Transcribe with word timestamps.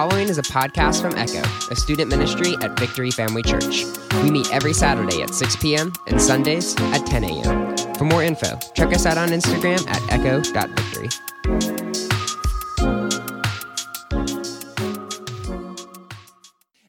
following 0.00 0.30
is 0.30 0.38
a 0.38 0.42
podcast 0.42 1.02
from 1.02 1.14
Echo, 1.18 1.42
a 1.70 1.76
student 1.76 2.08
ministry 2.08 2.56
at 2.62 2.80
Victory 2.80 3.10
Family 3.10 3.42
Church. 3.42 3.84
We 4.22 4.30
meet 4.30 4.50
every 4.50 4.72
Saturday 4.72 5.20
at 5.20 5.34
6 5.34 5.56
p.m. 5.56 5.92
and 6.06 6.18
Sundays 6.18 6.74
at 6.80 7.04
10 7.04 7.24
a.m. 7.24 7.76
For 7.96 8.04
more 8.04 8.22
info, 8.22 8.58
check 8.72 8.94
us 8.94 9.04
out 9.04 9.18
on 9.18 9.28
Instagram 9.28 9.86
at 9.88 10.00
echo.victory. 10.10 11.10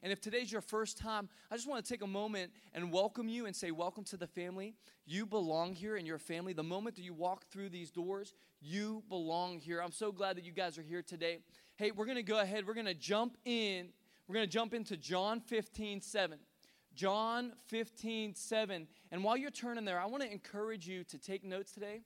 And 0.02 0.10
if 0.10 0.22
today's 0.22 0.50
your 0.50 0.62
first 0.62 0.96
time, 0.96 1.28
I 1.50 1.56
just 1.56 1.68
want 1.68 1.84
to 1.84 1.92
take 1.92 2.00
a 2.00 2.06
moment 2.06 2.50
and 2.72 2.90
welcome 2.90 3.28
you 3.28 3.44
and 3.44 3.54
say, 3.54 3.72
Welcome 3.72 4.04
to 4.04 4.16
the 4.16 4.26
family. 4.26 4.74
You 5.04 5.26
belong 5.26 5.74
here 5.74 5.96
in 5.96 6.06
your 6.06 6.18
family. 6.18 6.54
The 6.54 6.62
moment 6.62 6.96
that 6.96 7.02
you 7.02 7.12
walk 7.12 7.44
through 7.50 7.68
these 7.68 7.90
doors, 7.90 8.32
you 8.62 9.02
belong 9.08 9.58
here. 9.58 9.82
I'm 9.82 9.92
so 9.92 10.12
glad 10.12 10.36
that 10.36 10.44
you 10.44 10.52
guys 10.52 10.78
are 10.78 10.82
here 10.82 11.02
today. 11.02 11.38
Hey, 11.82 11.90
we're 11.90 12.04
going 12.04 12.16
to 12.16 12.22
go 12.22 12.38
ahead. 12.38 12.64
We're 12.64 12.74
going 12.74 12.86
to 12.86 12.94
jump 12.94 13.36
in. 13.44 13.88
We're 14.28 14.34
going 14.34 14.46
to 14.46 14.52
jump 14.52 14.72
into 14.72 14.96
John 14.96 15.40
15, 15.40 16.00
7. 16.00 16.38
John 16.94 17.54
15, 17.66 18.36
7. 18.36 18.86
And 19.10 19.24
while 19.24 19.36
you're 19.36 19.50
turning 19.50 19.84
there, 19.84 19.98
I 19.98 20.06
want 20.06 20.22
to 20.22 20.30
encourage 20.30 20.86
you 20.86 21.02
to 21.02 21.18
take 21.18 21.42
notes 21.42 21.72
today. 21.72 22.02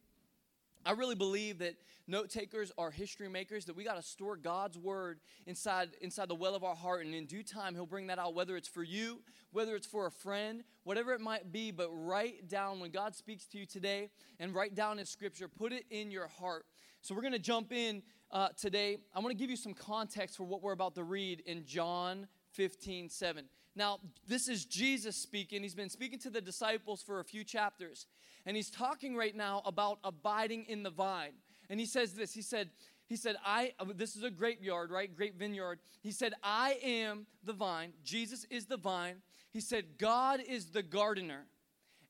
I 0.86 0.92
really 0.92 1.14
believe 1.14 1.58
that 1.58 1.74
note 2.06 2.30
takers 2.30 2.72
are 2.78 2.90
history 2.90 3.28
makers, 3.28 3.66
that 3.66 3.76
we 3.76 3.84
got 3.84 3.96
to 3.96 4.02
store 4.02 4.38
God's 4.38 4.78
word 4.78 5.20
inside, 5.46 5.90
inside 6.00 6.28
the 6.28 6.34
well 6.34 6.54
of 6.54 6.64
our 6.64 6.74
heart, 6.74 7.04
and 7.04 7.14
in 7.14 7.26
due 7.26 7.42
time, 7.42 7.74
He'll 7.74 7.84
bring 7.84 8.06
that 8.06 8.18
out, 8.18 8.32
whether 8.32 8.56
it's 8.56 8.68
for 8.68 8.82
you, 8.82 9.20
whether 9.52 9.76
it's 9.76 9.86
for 9.86 10.06
a 10.06 10.10
friend, 10.10 10.64
whatever 10.84 11.12
it 11.12 11.20
might 11.20 11.52
be. 11.52 11.70
But 11.70 11.90
write 11.92 12.48
down 12.48 12.80
when 12.80 12.92
God 12.92 13.14
speaks 13.14 13.44
to 13.48 13.58
you 13.58 13.66
today 13.66 14.08
and 14.40 14.54
write 14.54 14.74
down 14.74 14.98
in 14.98 15.04
Scripture, 15.04 15.48
put 15.48 15.74
it 15.74 15.84
in 15.90 16.10
your 16.10 16.28
heart. 16.28 16.64
So 17.02 17.14
we're 17.14 17.20
going 17.20 17.34
to 17.34 17.38
jump 17.38 17.72
in 17.72 18.02
uh, 18.30 18.48
today. 18.56 18.98
I 19.14 19.20
want 19.20 19.30
to 19.30 19.36
give 19.36 19.50
you 19.50 19.56
some 19.56 19.74
context 19.74 20.36
for 20.36 20.44
what 20.44 20.62
we're 20.62 20.72
about 20.72 20.94
to 20.96 21.04
read 21.04 21.40
in 21.46 21.64
John 21.64 22.26
15 22.52 23.08
7. 23.08 23.44
Now, 23.74 24.00
this 24.26 24.48
is 24.48 24.64
Jesus 24.64 25.16
speaking. 25.16 25.62
He's 25.62 25.74
been 25.74 25.90
speaking 25.90 26.18
to 26.20 26.30
the 26.30 26.40
disciples 26.40 27.02
for 27.02 27.20
a 27.20 27.24
few 27.24 27.44
chapters. 27.44 28.06
And 28.46 28.56
he's 28.56 28.70
talking 28.70 29.16
right 29.16 29.34
now 29.34 29.62
about 29.66 29.98
abiding 30.02 30.64
in 30.68 30.82
the 30.82 30.90
vine. 30.90 31.32
And 31.68 31.78
he 31.78 31.86
says 31.86 32.14
this 32.14 32.32
He 32.32 32.42
said, 32.42 32.70
he 33.08 33.16
said, 33.16 33.36
I, 33.44 33.72
this 33.94 34.16
is 34.16 34.24
a 34.24 34.30
grapeyard, 34.30 34.90
right? 34.90 35.14
Grape 35.14 35.38
vineyard. 35.38 35.78
He 36.02 36.10
said, 36.10 36.34
I 36.42 36.78
am 36.82 37.26
the 37.44 37.52
vine. 37.52 37.92
Jesus 38.02 38.44
is 38.50 38.66
the 38.66 38.76
vine. 38.76 39.16
He 39.52 39.60
said, 39.60 39.98
God 39.98 40.40
is 40.46 40.70
the 40.70 40.82
gardener. 40.82 41.46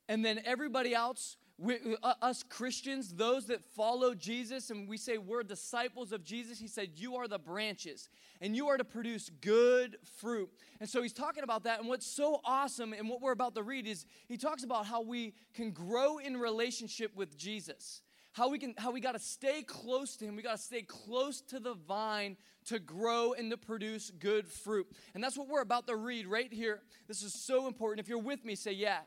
And 0.09 0.25
then 0.25 0.41
everybody 0.43 0.95
else, 0.95 1.37
we, 1.59 1.77
uh, 2.03 2.13
us 2.21 2.43
Christians, 2.43 3.13
those 3.15 3.45
that 3.47 3.63
follow 3.63 4.13
Jesus, 4.13 4.69
and 4.69 4.87
we 4.87 4.97
say 4.97 5.17
we're 5.17 5.41
disciples 5.41 6.11
of 6.11 6.23
Jesus, 6.23 6.59
he 6.59 6.67
said, 6.67 6.91
You 6.95 7.15
are 7.15 7.27
the 7.27 7.39
branches, 7.39 8.09
and 8.41 8.55
you 8.55 8.67
are 8.67 8.77
to 8.77 8.83
produce 8.83 9.31
good 9.41 9.97
fruit. 10.19 10.51
And 10.79 10.87
so 10.87 11.01
he's 11.01 11.13
talking 11.13 11.43
about 11.43 11.63
that. 11.63 11.79
And 11.79 11.89
what's 11.89 12.05
so 12.05 12.41
awesome, 12.45 12.93
and 12.93 13.09
what 13.09 13.21
we're 13.21 13.31
about 13.31 13.55
to 13.55 13.63
read, 13.63 13.87
is 13.87 14.05
he 14.27 14.37
talks 14.37 14.63
about 14.63 14.85
how 14.85 15.01
we 15.01 15.33
can 15.55 15.71
grow 15.71 16.19
in 16.19 16.37
relationship 16.37 17.15
with 17.15 17.35
Jesus. 17.37 18.03
How 18.33 18.49
we 18.49 18.59
can, 18.59 18.75
how 18.77 18.91
we 18.91 19.01
got 19.01 19.13
to 19.13 19.19
stay 19.19 19.63
close 19.63 20.15
to 20.17 20.25
him. 20.25 20.35
We 20.35 20.43
got 20.43 20.57
to 20.57 20.63
stay 20.63 20.83
close 20.83 21.41
to 21.41 21.59
the 21.59 21.73
vine 21.73 22.37
to 22.65 22.77
grow 22.77 23.33
and 23.33 23.49
to 23.49 23.57
produce 23.57 24.11
good 24.11 24.47
fruit. 24.47 24.85
And 25.15 25.23
that's 25.23 25.35
what 25.35 25.47
we're 25.47 25.61
about 25.61 25.87
to 25.87 25.95
read 25.95 26.27
right 26.27 26.53
here. 26.53 26.81
This 27.07 27.23
is 27.23 27.33
so 27.33 27.65
important. 27.65 28.05
If 28.05 28.09
you're 28.09 28.19
with 28.19 28.45
me, 28.45 28.53
say 28.53 28.73
yeah. 28.73 28.99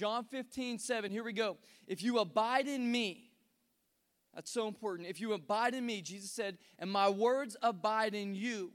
John 0.00 0.24
15, 0.24 0.78
7. 0.78 1.10
Here 1.10 1.22
we 1.22 1.34
go. 1.34 1.58
If 1.86 2.02
you 2.02 2.20
abide 2.20 2.66
in 2.66 2.90
me, 2.90 3.28
that's 4.34 4.50
so 4.50 4.66
important. 4.66 5.10
If 5.10 5.20
you 5.20 5.34
abide 5.34 5.74
in 5.74 5.84
me, 5.84 6.00
Jesus 6.00 6.30
said, 6.30 6.56
and 6.78 6.90
my 6.90 7.10
words 7.10 7.54
abide 7.60 8.14
in 8.14 8.34
you, 8.34 8.72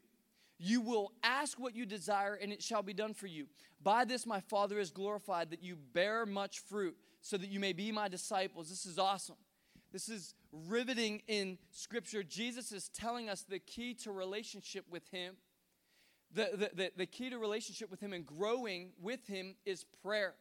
you 0.60 0.82
will 0.82 1.14
ask 1.24 1.60
what 1.60 1.76
you 1.76 1.88
desire, 1.88 2.36
and 2.36 2.54
it 2.54 2.62
shall 2.62 2.84
be 2.84 2.94
done 2.94 3.16
for 3.16 3.26
you. 3.26 3.48
By 3.82 4.06
this 4.06 4.28
my 4.28 4.40
Father 4.40 4.78
is 4.78 4.92
glorified, 4.92 5.50
that 5.50 5.64
you 5.64 5.78
bear 5.94 6.28
much 6.28 6.60
fruit, 6.60 6.96
so 7.22 7.38
that 7.38 7.50
you 7.50 7.60
may 7.60 7.74
be 7.74 7.92
my 7.92 8.08
disciples. 8.08 8.70
This 8.70 8.86
is 8.86 9.00
awesome. 9.00 9.38
This 9.92 10.10
is 10.10 10.36
riveting 10.52 11.24
in 11.28 11.58
Scripture. 11.72 12.22
Jesus 12.22 12.72
is 12.72 12.90
telling 12.90 13.30
us 13.30 13.42
the 13.42 13.58
key 13.58 13.96
to 13.96 14.12
relationship 14.12 14.86
with 14.92 15.10
Him. 15.10 15.38
The, 16.36 16.52
the, 16.54 16.70
the, 16.76 16.92
the 16.98 17.06
key 17.08 17.32
to 17.32 17.40
relationship 17.40 17.90
with 17.90 18.00
Him 18.00 18.14
and 18.14 18.24
growing 18.24 18.92
with 19.02 19.26
Him 19.26 19.56
is 19.66 19.86
prayer. 20.04 20.36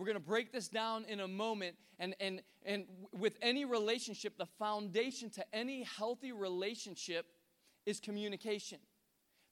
We're 0.00 0.06
going 0.06 0.14
to 0.14 0.20
break 0.20 0.50
this 0.50 0.68
down 0.68 1.04
in 1.04 1.20
a 1.20 1.28
moment. 1.28 1.76
And, 1.98 2.16
and, 2.20 2.40
and 2.64 2.86
with 3.12 3.34
any 3.42 3.66
relationship, 3.66 4.38
the 4.38 4.46
foundation 4.58 5.28
to 5.32 5.44
any 5.54 5.82
healthy 5.82 6.32
relationship 6.32 7.26
is 7.84 8.00
communication. 8.00 8.78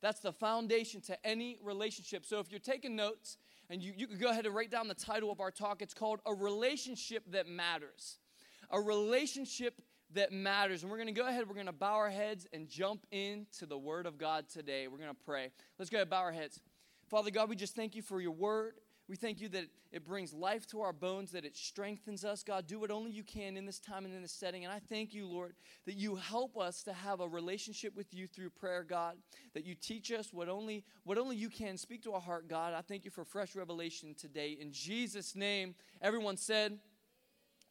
That's 0.01 0.21
the 0.21 0.33
foundation 0.33 1.03
to 1.03 1.27
any 1.27 1.59
relationship. 1.63 2.25
So 2.25 2.41
if 2.41 2.51
you're 2.51 2.61
taking 2.61 2.97
notes, 2.97 3.37
and 3.69 3.83
you, 3.83 3.93
you 3.95 4.07
could 4.07 4.21
go 4.21 4.31
ahead 4.31 4.47
and 4.47 4.55
write 4.55 4.71
down 4.71 4.89
the 4.89 4.95
title 4.95 5.31
of 5.31 5.39
our 5.39 5.51
talk, 5.51 5.83
it's 5.83 5.93
called 5.93 6.21
A 6.25 6.33
Relationship 6.33 7.25
That 7.33 7.47
Matters. 7.47 8.19
A 8.71 8.81
relationship 8.81 9.83
that 10.15 10.33
matters. 10.33 10.83
And 10.83 10.91
we're 10.91 10.97
going 10.97 11.15
to 11.15 11.21
go 11.21 11.29
ahead, 11.29 11.47
we're 11.47 11.57
going 11.57 11.67
to 11.67 11.73
bow 11.73 11.93
our 11.93 12.09
heads 12.09 12.47
and 12.55 12.71
jump 12.71 13.07
into 13.11 13.67
the 13.67 13.77
Word 13.77 14.07
of 14.07 14.17
God 14.17 14.49
today. 14.49 14.89
We're 14.89 14.97
going 14.97 15.11
to 15.11 15.25
pray. 15.27 15.51
Let's 15.79 15.91
go 15.91 15.99
ahead 15.99 16.07
and 16.07 16.11
bow 16.11 16.21
our 16.21 16.33
heads. 16.33 16.59
Father 17.11 17.31
God, 17.31 17.51
we 17.51 17.57
just 17.57 17.77
thank 17.77 17.95
you 17.95 18.01
for 18.01 18.23
your 18.23 18.33
Word. 18.33 18.73
We 19.09 19.17
thank 19.17 19.41
you 19.41 19.49
that 19.51 19.65
it 19.91 20.05
brings 20.05 20.35
life 20.35 20.67
to 20.69 20.83
our 20.83 20.93
bones, 20.93 21.33
that 21.33 21.47
it 21.47 21.57
strengthens 21.57 22.25
us. 22.27 22.43
God, 22.43 22.67
do 22.67 22.79
what 22.79 22.91
only 22.91 23.11
you 23.11 23.23
can 23.23 23.57
in 23.57 23.65
this 23.65 23.79
time 23.79 24.05
and 24.05 24.15
in 24.15 24.21
this 24.21 24.33
setting. 24.33 24.65
And 24.65 24.73
I 24.73 24.81
thank 24.81 25.15
you, 25.15 25.27
Lord, 25.27 25.55
that 25.87 25.95
you 25.95 26.17
help 26.17 26.59
us 26.59 26.83
to 26.83 26.93
have 26.93 27.21
a 27.21 27.29
relationship 27.29 27.97
with 27.97 28.13
you 28.13 28.27
through 28.27 28.51
prayer, 28.51 28.85
God, 28.85 29.17
that 29.55 29.65
you 29.65 29.75
teach 29.75 30.13
us 30.13 30.31
what 30.31 30.51
only, 30.51 30.85
what 31.05 31.17
only 31.17 31.37
you 31.37 31.49
can. 31.49 31.79
Speak 31.79 32.03
to 32.03 32.13
our 32.13 32.21
heart, 32.21 32.49
God. 32.49 32.75
I 32.75 32.83
thank 32.83 33.07
you 33.07 33.11
for 33.11 33.25
fresh 33.25 33.57
revelation 33.57 34.15
today. 34.15 34.59
In 34.61 34.73
Jesus' 34.73 35.35
name, 35.35 35.75
everyone 36.03 36.37
said, 36.37 36.79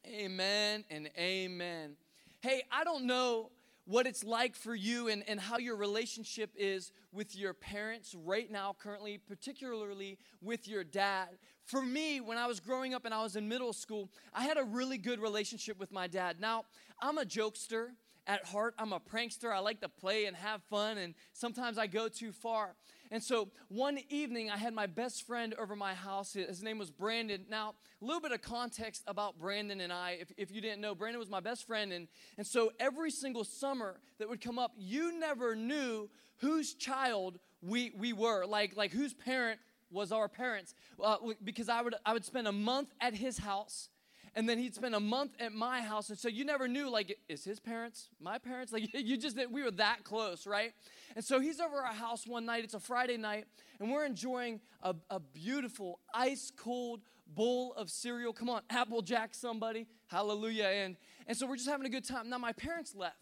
Amen 0.06 0.84
and 0.90 1.08
amen. 1.16 1.96
Hey, 2.40 2.62
I 2.72 2.84
don't 2.84 3.04
know 3.04 3.50
what 3.88 4.06
it's 4.06 4.22
like 4.22 4.54
for 4.54 4.74
you 4.74 5.08
and, 5.08 5.24
and 5.26 5.40
how 5.40 5.56
your 5.56 5.74
relationship 5.74 6.50
is 6.54 6.92
with 7.10 7.34
your 7.34 7.54
parents 7.54 8.14
right 8.22 8.50
now, 8.50 8.76
currently, 8.78 9.16
particularly 9.16 10.18
with 10.42 10.68
your 10.68 10.84
dad. 10.84 11.28
For 11.64 11.80
me, 11.80 12.20
when 12.20 12.36
I 12.36 12.46
was 12.46 12.60
growing 12.60 12.92
up 12.92 13.06
and 13.06 13.14
I 13.14 13.22
was 13.22 13.34
in 13.34 13.48
middle 13.48 13.72
school, 13.72 14.10
I 14.34 14.42
had 14.42 14.58
a 14.58 14.62
really 14.62 14.98
good 14.98 15.20
relationship 15.20 15.80
with 15.80 15.90
my 15.90 16.06
dad. 16.06 16.38
Now, 16.38 16.64
I'm 17.00 17.16
a 17.16 17.24
jokester 17.24 17.88
at 18.26 18.44
heart, 18.44 18.74
I'm 18.78 18.92
a 18.92 19.00
prankster. 19.00 19.50
I 19.50 19.60
like 19.60 19.80
to 19.80 19.88
play 19.88 20.26
and 20.26 20.36
have 20.36 20.62
fun, 20.64 20.98
and 20.98 21.14
sometimes 21.32 21.78
I 21.78 21.86
go 21.86 22.08
too 22.08 22.30
far. 22.30 22.76
And 23.10 23.22
so 23.22 23.48
one 23.68 23.98
evening, 24.10 24.50
I 24.50 24.56
had 24.56 24.74
my 24.74 24.86
best 24.86 25.26
friend 25.26 25.54
over 25.58 25.74
my 25.74 25.94
house. 25.94 26.34
His 26.34 26.62
name 26.62 26.78
was 26.78 26.90
Brandon. 26.90 27.44
Now, 27.48 27.74
a 28.02 28.04
little 28.04 28.20
bit 28.20 28.32
of 28.32 28.42
context 28.42 29.02
about 29.06 29.38
Brandon 29.38 29.80
and 29.80 29.92
I. 29.92 30.18
If, 30.20 30.32
if 30.36 30.50
you 30.50 30.60
didn't 30.60 30.80
know, 30.80 30.94
Brandon 30.94 31.18
was 31.18 31.30
my 31.30 31.40
best 31.40 31.66
friend. 31.66 31.92
And, 31.92 32.08
and 32.36 32.46
so 32.46 32.72
every 32.78 33.10
single 33.10 33.44
summer 33.44 34.00
that 34.18 34.28
would 34.28 34.40
come 34.40 34.58
up, 34.58 34.72
you 34.76 35.18
never 35.18 35.56
knew 35.56 36.10
whose 36.38 36.74
child 36.74 37.38
we, 37.62 37.92
we 37.98 38.12
were, 38.12 38.44
like, 38.44 38.76
like 38.76 38.92
whose 38.92 39.14
parent 39.14 39.58
was 39.90 40.12
our 40.12 40.28
parents. 40.28 40.74
Uh, 41.02 41.16
because 41.42 41.68
I 41.68 41.80
would, 41.80 41.94
I 42.04 42.12
would 42.12 42.24
spend 42.24 42.46
a 42.46 42.52
month 42.52 42.92
at 43.00 43.14
his 43.14 43.38
house 43.38 43.88
and 44.34 44.48
then 44.48 44.58
he'd 44.58 44.74
spend 44.74 44.94
a 44.94 45.00
month 45.00 45.32
at 45.40 45.52
my 45.52 45.80
house. 45.80 46.10
And 46.10 46.18
so 46.18 46.28
you 46.28 46.44
never 46.44 46.68
knew 46.68 46.90
like 46.90 47.18
is 47.28 47.44
his 47.44 47.60
parents 47.60 48.08
my 48.20 48.38
parents? 48.38 48.72
Like 48.72 48.88
you 48.94 49.16
just 49.16 49.38
we 49.50 49.62
were 49.62 49.70
that 49.72 50.04
close 50.04 50.46
right? 50.46 50.72
And 51.16 51.24
so 51.24 51.40
he's 51.40 51.60
over 51.60 51.76
our 51.76 51.92
house 51.92 52.26
one 52.26 52.44
night. 52.44 52.64
It's 52.64 52.74
a 52.74 52.80
friday 52.80 53.16
night 53.16 53.44
and 53.80 53.90
we're 53.90 54.04
enjoying 54.04 54.60
a, 54.82 54.94
a 55.10 55.20
beautiful 55.20 56.00
ice 56.12 56.52
cold 56.56 57.00
bowl 57.26 57.72
of 57.74 57.90
cereal. 57.90 58.32
Come 58.32 58.50
on 58.50 58.62
applejack 58.70 59.34
somebody. 59.34 59.86
Hallelujah 60.06 60.66
and 60.66 60.96
and 61.26 61.36
so 61.36 61.46
we're 61.46 61.56
just 61.56 61.68
having 61.68 61.86
a 61.86 61.90
good 61.90 62.04
time. 62.04 62.28
Now 62.30 62.38
my 62.38 62.52
parents 62.52 62.94
left 62.94 63.16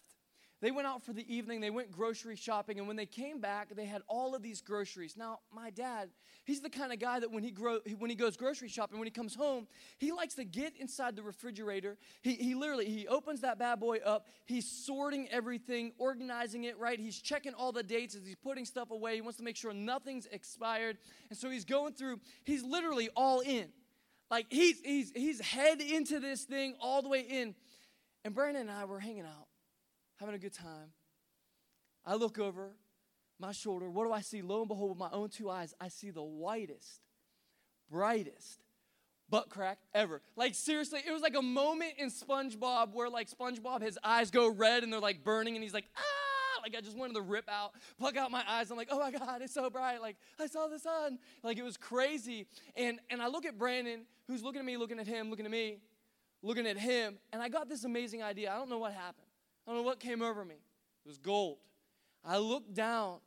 they 0.66 0.72
went 0.72 0.88
out 0.88 1.04
for 1.04 1.12
the 1.12 1.24
evening, 1.32 1.60
they 1.60 1.70
went 1.70 1.92
grocery 1.92 2.34
shopping, 2.34 2.80
and 2.80 2.88
when 2.88 2.96
they 2.96 3.06
came 3.06 3.40
back, 3.40 3.76
they 3.76 3.84
had 3.84 4.02
all 4.08 4.34
of 4.34 4.42
these 4.42 4.60
groceries. 4.60 5.16
Now, 5.16 5.38
my 5.54 5.70
dad, 5.70 6.10
he's 6.44 6.60
the 6.60 6.68
kind 6.68 6.92
of 6.92 6.98
guy 6.98 7.20
that 7.20 7.30
when 7.30 7.44
he, 7.44 7.52
grow, 7.52 7.78
when 8.00 8.10
he 8.10 8.16
goes 8.16 8.36
grocery 8.36 8.66
shopping, 8.68 8.98
when 8.98 9.06
he 9.06 9.12
comes 9.12 9.36
home, 9.36 9.68
he 9.98 10.10
likes 10.10 10.34
to 10.34 10.44
get 10.44 10.76
inside 10.76 11.14
the 11.14 11.22
refrigerator. 11.22 11.96
He, 12.20 12.34
he 12.34 12.56
literally, 12.56 12.86
he 12.86 13.06
opens 13.06 13.42
that 13.42 13.60
bad 13.60 13.78
boy 13.78 13.98
up, 13.98 14.26
he's 14.44 14.68
sorting 14.68 15.28
everything, 15.28 15.92
organizing 15.98 16.64
it, 16.64 16.76
right? 16.80 16.98
He's 16.98 17.20
checking 17.20 17.54
all 17.54 17.70
the 17.70 17.84
dates 17.84 18.16
as 18.16 18.26
he's 18.26 18.34
putting 18.34 18.64
stuff 18.64 18.90
away. 18.90 19.14
He 19.14 19.20
wants 19.20 19.38
to 19.38 19.44
make 19.44 19.56
sure 19.56 19.72
nothing's 19.72 20.26
expired. 20.26 20.98
And 21.30 21.38
so 21.38 21.48
he's 21.48 21.64
going 21.64 21.92
through, 21.92 22.18
he's 22.42 22.64
literally 22.64 23.08
all 23.14 23.38
in. 23.38 23.68
Like 24.32 24.46
he's, 24.48 24.80
he's, 24.80 25.12
he's 25.14 25.40
head 25.40 25.80
into 25.80 26.18
this 26.18 26.42
thing 26.42 26.74
all 26.80 27.02
the 27.02 27.08
way 27.08 27.20
in. 27.20 27.54
And 28.24 28.34
Brandon 28.34 28.62
and 28.62 28.70
I 28.72 28.84
were 28.86 28.98
hanging 28.98 29.26
out 29.26 29.45
having 30.16 30.34
a 30.34 30.38
good 30.38 30.52
time. 30.52 30.92
I 32.04 32.14
look 32.14 32.38
over 32.38 32.72
my 33.38 33.52
shoulder. 33.52 33.90
What 33.90 34.04
do 34.04 34.12
I 34.12 34.20
see? 34.20 34.42
Lo 34.42 34.60
and 34.60 34.68
behold, 34.68 34.90
with 34.90 34.98
my 34.98 35.10
own 35.12 35.28
two 35.28 35.50
eyes, 35.50 35.74
I 35.80 35.88
see 35.88 36.10
the 36.10 36.22
whitest, 36.22 37.00
brightest 37.90 38.60
butt 39.28 39.48
crack 39.48 39.78
ever. 39.92 40.22
Like, 40.36 40.54
seriously, 40.54 41.00
it 41.06 41.10
was 41.10 41.22
like 41.22 41.36
a 41.36 41.42
moment 41.42 41.94
in 41.98 42.10
SpongeBob 42.10 42.92
where, 42.92 43.10
like, 43.10 43.28
SpongeBob, 43.28 43.82
his 43.82 43.98
eyes 44.04 44.30
go 44.30 44.48
red 44.48 44.84
and 44.84 44.92
they're 44.92 45.00
like 45.00 45.24
burning, 45.24 45.56
and 45.56 45.62
he's 45.64 45.74
like, 45.74 45.86
ah, 45.96 46.02
Like 46.66 46.76
I 46.76 46.80
just 46.80 46.96
wanted 46.96 47.14
to 47.14 47.20
rip 47.22 47.48
out, 47.48 47.74
pluck 47.96 48.16
out 48.16 48.32
my 48.32 48.42
eyes. 48.48 48.72
I'm 48.72 48.76
like, 48.76 48.88
oh 48.90 48.98
my 48.98 49.12
God, 49.12 49.40
it's 49.40 49.54
so 49.54 49.70
bright. 49.70 50.00
Like 50.00 50.16
I 50.40 50.46
saw 50.48 50.66
the 50.66 50.80
sun. 50.80 51.20
Like 51.44 51.58
it 51.58 51.62
was 51.62 51.76
crazy. 51.76 52.46
And 52.74 52.98
and 53.08 53.22
I 53.22 53.28
look 53.28 53.46
at 53.46 53.56
Brandon, 53.56 54.00
who's 54.26 54.42
looking 54.42 54.58
at 54.58 54.64
me, 54.64 54.76
looking 54.76 54.98
at 54.98 55.06
him, 55.06 55.30
looking 55.30 55.46
at 55.46 55.52
me, 55.52 55.78
looking 56.42 56.66
at 56.66 56.76
him, 56.76 57.18
and 57.32 57.40
I 57.40 57.48
got 57.48 57.68
this 57.68 57.84
amazing 57.84 58.22
idea. 58.24 58.52
I 58.52 58.56
don't 58.56 58.68
know 58.68 58.78
what 58.78 58.92
happened. 58.92 59.25
I 59.66 59.70
don't 59.70 59.80
know 59.80 59.86
what 59.86 60.00
came 60.00 60.22
over 60.22 60.44
me. 60.44 60.54
It 60.54 61.08
was 61.08 61.18
gold. 61.18 61.58
I 62.24 62.38
looked 62.38 62.74
down, 62.74 63.18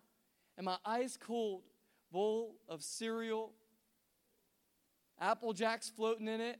and 0.57 0.65
my 0.65 0.77
ice 0.85 1.17
cold 1.17 1.63
bowl 2.11 2.55
of 2.67 2.81
cereal, 2.81 3.53
Apple 5.19 5.53
Jacks 5.53 5.89
floating 5.89 6.27
in 6.27 6.41
it, 6.41 6.59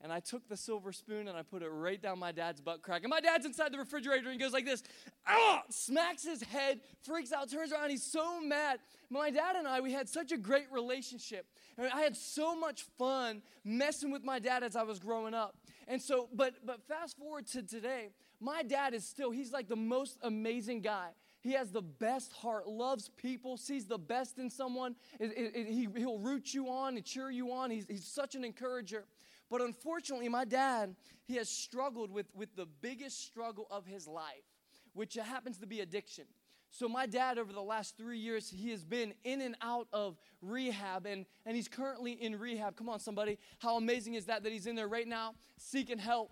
and 0.00 0.12
I 0.12 0.20
took 0.20 0.48
the 0.48 0.56
silver 0.56 0.92
spoon 0.92 1.26
and 1.26 1.36
I 1.36 1.42
put 1.42 1.62
it 1.62 1.68
right 1.68 2.00
down 2.00 2.20
my 2.20 2.30
dad's 2.30 2.60
butt 2.60 2.82
crack. 2.82 3.02
And 3.02 3.10
my 3.10 3.20
dad's 3.20 3.44
inside 3.44 3.72
the 3.72 3.78
refrigerator 3.78 4.30
and 4.30 4.32
he 4.32 4.38
goes 4.38 4.52
like 4.52 4.64
this, 4.64 4.84
ah, 5.26 5.62
smacks 5.70 6.22
his 6.22 6.40
head, 6.40 6.80
freaks 7.02 7.32
out, 7.32 7.50
turns 7.50 7.72
around. 7.72 7.90
He's 7.90 8.04
so 8.04 8.40
mad. 8.40 8.78
My 9.10 9.30
dad 9.30 9.56
and 9.56 9.66
I, 9.66 9.80
we 9.80 9.92
had 9.92 10.08
such 10.08 10.30
a 10.30 10.36
great 10.36 10.70
relationship. 10.70 11.46
And 11.76 11.88
I 11.92 12.02
had 12.02 12.16
so 12.16 12.54
much 12.54 12.84
fun 12.96 13.42
messing 13.64 14.12
with 14.12 14.22
my 14.22 14.38
dad 14.38 14.62
as 14.62 14.76
I 14.76 14.84
was 14.84 15.00
growing 15.00 15.34
up. 15.34 15.56
And 15.88 16.00
so, 16.00 16.28
but 16.32 16.54
but 16.64 16.86
fast 16.86 17.16
forward 17.16 17.46
to 17.48 17.62
today, 17.62 18.10
my 18.40 18.62
dad 18.62 18.94
is 18.94 19.04
still, 19.04 19.30
he's 19.30 19.52
like 19.52 19.68
the 19.68 19.76
most 19.76 20.18
amazing 20.22 20.80
guy. 20.80 21.10
He 21.40 21.52
has 21.52 21.70
the 21.70 21.82
best 21.82 22.32
heart, 22.32 22.68
loves 22.68 23.10
people, 23.16 23.56
sees 23.56 23.86
the 23.86 23.98
best 23.98 24.38
in 24.38 24.50
someone. 24.50 24.96
It, 25.18 25.32
it, 25.36 25.52
it, 25.54 25.66
he, 25.68 25.88
he'll 25.96 26.18
root 26.18 26.52
you 26.52 26.68
on 26.68 26.96
and 26.96 27.04
cheer 27.04 27.30
you 27.30 27.52
on. 27.52 27.70
He's, 27.70 27.86
he's 27.88 28.06
such 28.06 28.34
an 28.34 28.44
encourager. 28.44 29.06
But 29.50 29.62
unfortunately, 29.62 30.28
my 30.28 30.44
dad, 30.44 30.94
he 31.24 31.36
has 31.36 31.48
struggled 31.48 32.10
with, 32.10 32.26
with 32.34 32.54
the 32.54 32.66
biggest 32.66 33.24
struggle 33.24 33.66
of 33.70 33.86
his 33.86 34.06
life, 34.06 34.44
which 34.92 35.14
happens 35.14 35.58
to 35.58 35.66
be 35.66 35.80
addiction. 35.80 36.24
So, 36.70 36.86
my 36.86 37.06
dad, 37.06 37.38
over 37.38 37.52
the 37.52 37.62
last 37.62 37.96
three 37.96 38.18
years, 38.18 38.50
he 38.50 38.70
has 38.70 38.84
been 38.84 39.14
in 39.24 39.40
and 39.40 39.56
out 39.62 39.88
of 39.90 40.18
rehab, 40.42 41.06
and, 41.06 41.24
and 41.46 41.56
he's 41.56 41.66
currently 41.66 42.12
in 42.12 42.38
rehab. 42.38 42.76
Come 42.76 42.90
on, 42.90 43.00
somebody. 43.00 43.38
How 43.58 43.78
amazing 43.78 44.14
is 44.14 44.26
that 44.26 44.42
that 44.42 44.52
he's 44.52 44.66
in 44.66 44.76
there 44.76 44.88
right 44.88 45.08
now 45.08 45.34
seeking 45.56 45.98
help? 45.98 46.30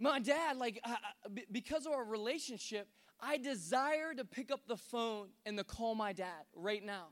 My 0.00 0.18
dad, 0.18 0.56
like, 0.56 0.82
because 1.52 1.86
of 1.86 1.92
our 1.92 2.04
relationship, 2.04 2.88
I 3.20 3.36
desire 3.36 4.14
to 4.14 4.24
pick 4.24 4.50
up 4.50 4.66
the 4.66 4.76
phone 4.76 5.28
and 5.44 5.58
to 5.58 5.64
call 5.64 5.94
my 5.94 6.14
dad 6.14 6.46
right 6.54 6.82
now. 6.82 7.08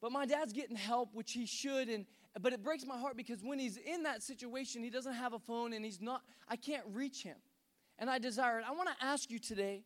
But 0.00 0.12
my 0.12 0.24
dad's 0.24 0.52
getting 0.52 0.76
help, 0.76 1.10
which 1.14 1.32
he 1.32 1.44
should, 1.44 1.88
and 1.88 2.06
but 2.40 2.52
it 2.52 2.62
breaks 2.62 2.86
my 2.86 2.96
heart 2.96 3.16
because 3.16 3.42
when 3.42 3.58
he's 3.58 3.76
in 3.76 4.04
that 4.04 4.22
situation, 4.22 4.82
he 4.82 4.90
doesn't 4.90 5.14
have 5.14 5.32
a 5.32 5.38
phone 5.38 5.72
and 5.72 5.84
he's 5.84 6.00
not, 6.00 6.22
I 6.48 6.56
can't 6.56 6.84
reach 6.92 7.22
him. 7.22 7.36
And 7.98 8.08
I 8.08 8.18
desire 8.18 8.60
it. 8.60 8.64
I 8.66 8.72
want 8.72 8.88
to 8.88 9.04
ask 9.04 9.30
you 9.30 9.38
today 9.38 9.82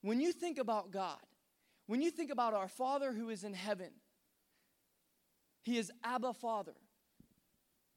when 0.00 0.20
you 0.20 0.32
think 0.32 0.58
about 0.58 0.90
God, 0.90 1.20
when 1.86 2.00
you 2.00 2.10
think 2.10 2.30
about 2.30 2.54
our 2.54 2.68
Father 2.68 3.12
who 3.12 3.28
is 3.28 3.44
in 3.44 3.52
heaven, 3.52 3.90
He 5.62 5.76
is 5.76 5.92
Abba 6.02 6.32
Father. 6.32 6.74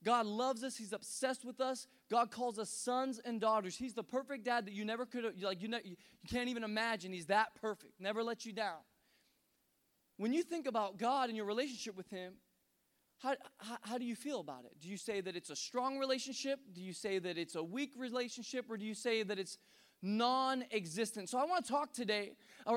God 0.04 0.26
loves 0.26 0.64
us. 0.64 0.76
He's 0.76 0.94
obsessed 0.94 1.46
with 1.46 1.62
us. 1.62 1.88
God 2.10 2.32
calls 2.32 2.58
us 2.58 2.70
sons 2.70 3.20
and 3.24 3.42
daughters. 3.42 3.76
He's 3.76 3.94
the 3.94 4.04
perfect 4.04 4.46
dad 4.46 4.66
that 4.66 4.74
you 4.74 4.86
never 4.86 5.06
could 5.06 5.26
like, 5.42 5.62
you, 5.62 5.68
know, 5.68 5.80
you 5.84 5.96
can't 6.28 6.50
even 6.50 6.64
imagine. 6.64 7.12
He's 7.12 7.26
that 7.26 7.56
perfect, 7.60 8.00
never 8.00 8.24
let 8.24 8.46
you 8.46 8.54
down. 8.54 8.80
When 10.18 10.34
you 10.34 10.44
think 10.44 10.68
about 10.68 10.98
God 10.98 11.30
and 11.30 11.38
your 11.38 11.46
relationship 11.46 11.96
with 11.96 12.10
Him, 12.10 12.34
how, 13.20 13.36
how, 13.58 13.78
how, 13.82 13.98
do 13.98 14.06
you 14.06 14.16
feel 14.16 14.40
about 14.40 14.66
it? 14.66 14.80
Do 14.80 14.90
you 14.90 14.98
say 14.98 15.22
that 15.22 15.36
it's 15.36 15.50
a 15.50 15.56
strong 15.56 15.98
relationship? 15.98 16.60
Do 16.74 16.82
you 16.82 16.94
say 16.94 17.20
that 17.20 17.38
it's 17.38 17.56
a 17.56 17.64
weak 17.64 17.94
relationship? 17.98 18.66
Or 18.70 18.78
do 18.78 18.86
you 18.86 18.94
say 18.94 19.24
that 19.24 19.40
it's 19.40 19.58
non 20.04 20.64
existent? 20.72 21.30
So 21.30 21.40
I 21.40 21.46
want 21.46 21.66
to 21.66 21.72
talk 21.72 21.94
today 21.94 22.34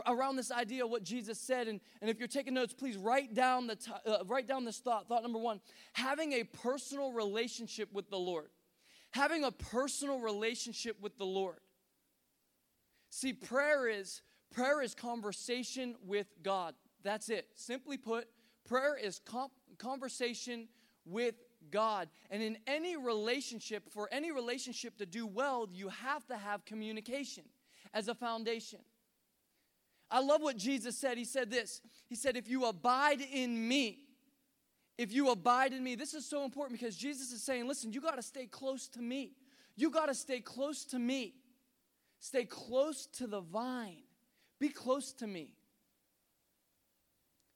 around 0.07 0.37
this 0.37 0.51
idea 0.51 0.85
of 0.85 0.91
what 0.91 1.03
Jesus 1.03 1.39
said. 1.39 1.69
And, 1.69 1.79
and 2.01 2.09
if 2.09 2.19
you're 2.19 2.29
taking 2.29 2.55
notes, 2.55 2.73
please 2.73 2.97
write 2.97 3.35
down, 3.35 3.67
the 3.67 3.77
t- 3.77 3.93
uh, 4.07 4.25
write 4.27 4.49
down 4.49 4.65
this 4.65 4.79
thought. 4.79 5.09
Thought 5.09 5.23
number 5.23 5.39
one 5.39 5.61
having 5.93 6.33
a 6.33 6.45
personal 6.45 7.13
relationship 7.13 7.93
with 7.93 8.09
the 8.09 8.19
Lord. 8.19 8.49
Having 9.13 9.45
a 9.45 9.51
personal 9.51 10.21
relationship 10.21 10.97
with 11.01 11.19
the 11.19 11.27
Lord. 11.27 11.59
See, 13.11 13.33
prayer 13.33 13.89
is 13.89 14.23
prayer 14.53 14.83
is 14.83 14.95
conversation 14.95 15.95
with 16.05 16.27
God. 16.43 16.75
That's 17.03 17.29
it. 17.29 17.49
Simply 17.55 17.97
put, 17.97 18.29
prayer 18.69 18.97
is 18.97 19.21
com- 19.25 19.51
conversation 19.79 20.69
with 21.05 21.35
God. 21.71 22.09
And 22.31 22.43
in 22.43 22.59
any 22.67 22.97
relationship, 22.97 23.91
for 23.91 24.09
any 24.13 24.33
relationship 24.33 24.99
to 24.99 25.07
do 25.07 25.27
well, 25.27 25.69
you 25.73 25.89
have 25.89 26.27
to 26.27 26.37
have 26.37 26.65
communication 26.65 27.45
as 27.95 28.09
a 28.09 28.15
foundation. 28.15 28.81
I 30.11 30.21
love 30.21 30.43
what 30.43 30.57
Jesus 30.57 30.99
said. 30.99 31.17
He 31.17 31.25
said 31.25 31.51
this 31.51 31.81
He 32.09 32.17
said, 32.17 32.37
If 32.37 32.49
you 32.49 32.65
abide 32.65 33.21
in 33.21 33.69
me, 33.69 34.01
if 35.01 35.15
you 35.15 35.31
abide 35.31 35.73
in 35.73 35.83
me, 35.83 35.95
this 35.95 36.13
is 36.13 36.27
so 36.27 36.45
important 36.45 36.79
because 36.79 36.95
Jesus 36.95 37.33
is 37.33 37.43
saying, 37.43 37.67
Listen, 37.67 37.91
you 37.91 38.03
got 38.03 38.17
to 38.17 38.23
stay 38.23 38.45
close 38.45 38.87
to 38.89 39.01
me. 39.01 39.33
You 39.75 39.89
got 39.89 40.07
to 40.07 40.15
stay 40.15 40.41
close 40.41 40.85
to 40.87 40.99
me. 40.99 41.37
Stay 42.19 42.45
close 42.45 43.07
to 43.15 43.27
the 43.27 43.41
vine. 43.41 44.03
Be 44.59 44.69
close 44.69 45.15
to 45.15 45.27
me. 45.27 45.55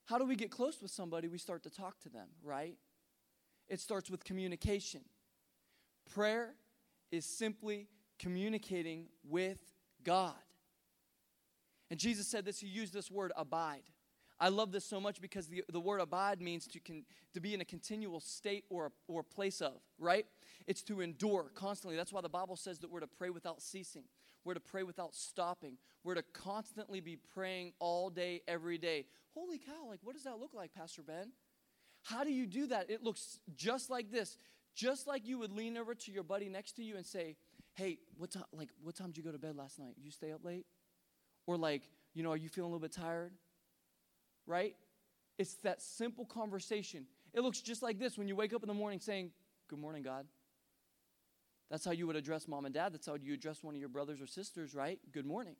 How 0.06 0.16
do 0.16 0.24
we 0.24 0.36
get 0.36 0.50
close 0.50 0.80
with 0.80 0.90
somebody? 0.90 1.28
We 1.28 1.36
start 1.36 1.62
to 1.64 1.70
talk 1.70 2.00
to 2.00 2.08
them, 2.08 2.28
right? 2.42 2.78
It 3.68 3.78
starts 3.78 4.08
with 4.08 4.24
communication. 4.24 5.02
Prayer 6.14 6.54
is 7.10 7.26
simply 7.26 7.88
communicating 8.18 9.08
with 9.22 9.58
God. 10.02 10.32
And 11.90 12.00
Jesus 12.00 12.26
said 12.26 12.46
this, 12.46 12.60
he 12.60 12.68
used 12.68 12.94
this 12.94 13.10
word 13.10 13.32
abide. 13.36 13.82
I 14.40 14.48
love 14.48 14.72
this 14.72 14.84
so 14.84 15.00
much 15.00 15.20
because 15.20 15.46
the, 15.46 15.62
the 15.70 15.80
word 15.80 16.00
abide 16.00 16.40
means 16.40 16.66
to, 16.68 16.80
con, 16.80 17.04
to 17.34 17.40
be 17.40 17.54
in 17.54 17.60
a 17.60 17.64
continual 17.64 18.20
state 18.20 18.64
or, 18.68 18.92
or 19.06 19.22
place 19.22 19.60
of, 19.60 19.74
right? 19.98 20.26
It's 20.66 20.82
to 20.84 21.00
endure 21.00 21.50
constantly. 21.54 21.96
That's 21.96 22.12
why 22.12 22.20
the 22.20 22.28
Bible 22.28 22.56
says 22.56 22.80
that 22.80 22.90
we're 22.90 23.00
to 23.00 23.06
pray 23.06 23.30
without 23.30 23.62
ceasing. 23.62 24.04
We're 24.44 24.54
to 24.54 24.60
pray 24.60 24.82
without 24.82 25.14
stopping. 25.14 25.78
We're 26.02 26.16
to 26.16 26.24
constantly 26.32 27.00
be 27.00 27.16
praying 27.16 27.72
all 27.78 28.10
day, 28.10 28.42
every 28.48 28.76
day. 28.76 29.06
Holy 29.34 29.58
cow, 29.58 29.88
like, 29.88 30.00
what 30.02 30.14
does 30.14 30.24
that 30.24 30.38
look 30.38 30.52
like, 30.52 30.74
Pastor 30.74 31.02
Ben? 31.02 31.32
How 32.02 32.22
do 32.22 32.30
you 32.30 32.46
do 32.46 32.66
that? 32.66 32.90
It 32.90 33.02
looks 33.02 33.38
just 33.56 33.88
like 33.88 34.10
this. 34.10 34.36
Just 34.74 35.06
like 35.06 35.26
you 35.26 35.38
would 35.38 35.52
lean 35.52 35.76
over 35.76 35.94
to 35.94 36.12
your 36.12 36.24
buddy 36.24 36.48
next 36.48 36.72
to 36.72 36.82
you 36.82 36.96
and 36.96 37.06
say, 37.06 37.36
Hey, 37.74 37.98
what 38.18 38.30
time 38.30 38.44
like 38.52 38.68
what 38.82 38.94
time 38.94 39.08
did 39.08 39.16
you 39.16 39.22
go 39.22 39.32
to 39.32 39.38
bed 39.38 39.56
last 39.56 39.78
night? 39.78 39.94
You 40.00 40.10
stay 40.10 40.32
up 40.32 40.44
late? 40.44 40.66
Or 41.46 41.56
like, 41.56 41.88
you 42.12 42.22
know, 42.22 42.30
are 42.30 42.36
you 42.36 42.48
feeling 42.48 42.70
a 42.70 42.74
little 42.74 42.86
bit 42.86 42.92
tired? 42.92 43.32
Right? 44.46 44.76
It's 45.38 45.54
that 45.62 45.82
simple 45.82 46.24
conversation. 46.24 47.06
It 47.32 47.40
looks 47.40 47.60
just 47.60 47.82
like 47.82 47.98
this 47.98 48.16
when 48.16 48.28
you 48.28 48.36
wake 48.36 48.52
up 48.52 48.62
in 48.62 48.68
the 48.68 48.74
morning 48.74 49.00
saying, 49.00 49.30
Good 49.68 49.78
morning, 49.78 50.02
God. 50.02 50.26
That's 51.70 51.84
how 51.84 51.92
you 51.92 52.06
would 52.06 52.16
address 52.16 52.46
mom 52.46 52.66
and 52.66 52.74
dad. 52.74 52.92
That's 52.92 53.06
how 53.06 53.14
you 53.14 53.34
address 53.34 53.64
one 53.64 53.74
of 53.74 53.80
your 53.80 53.88
brothers 53.88 54.20
or 54.20 54.26
sisters, 54.26 54.74
right? 54.74 55.00
Good 55.10 55.26
morning. 55.26 55.56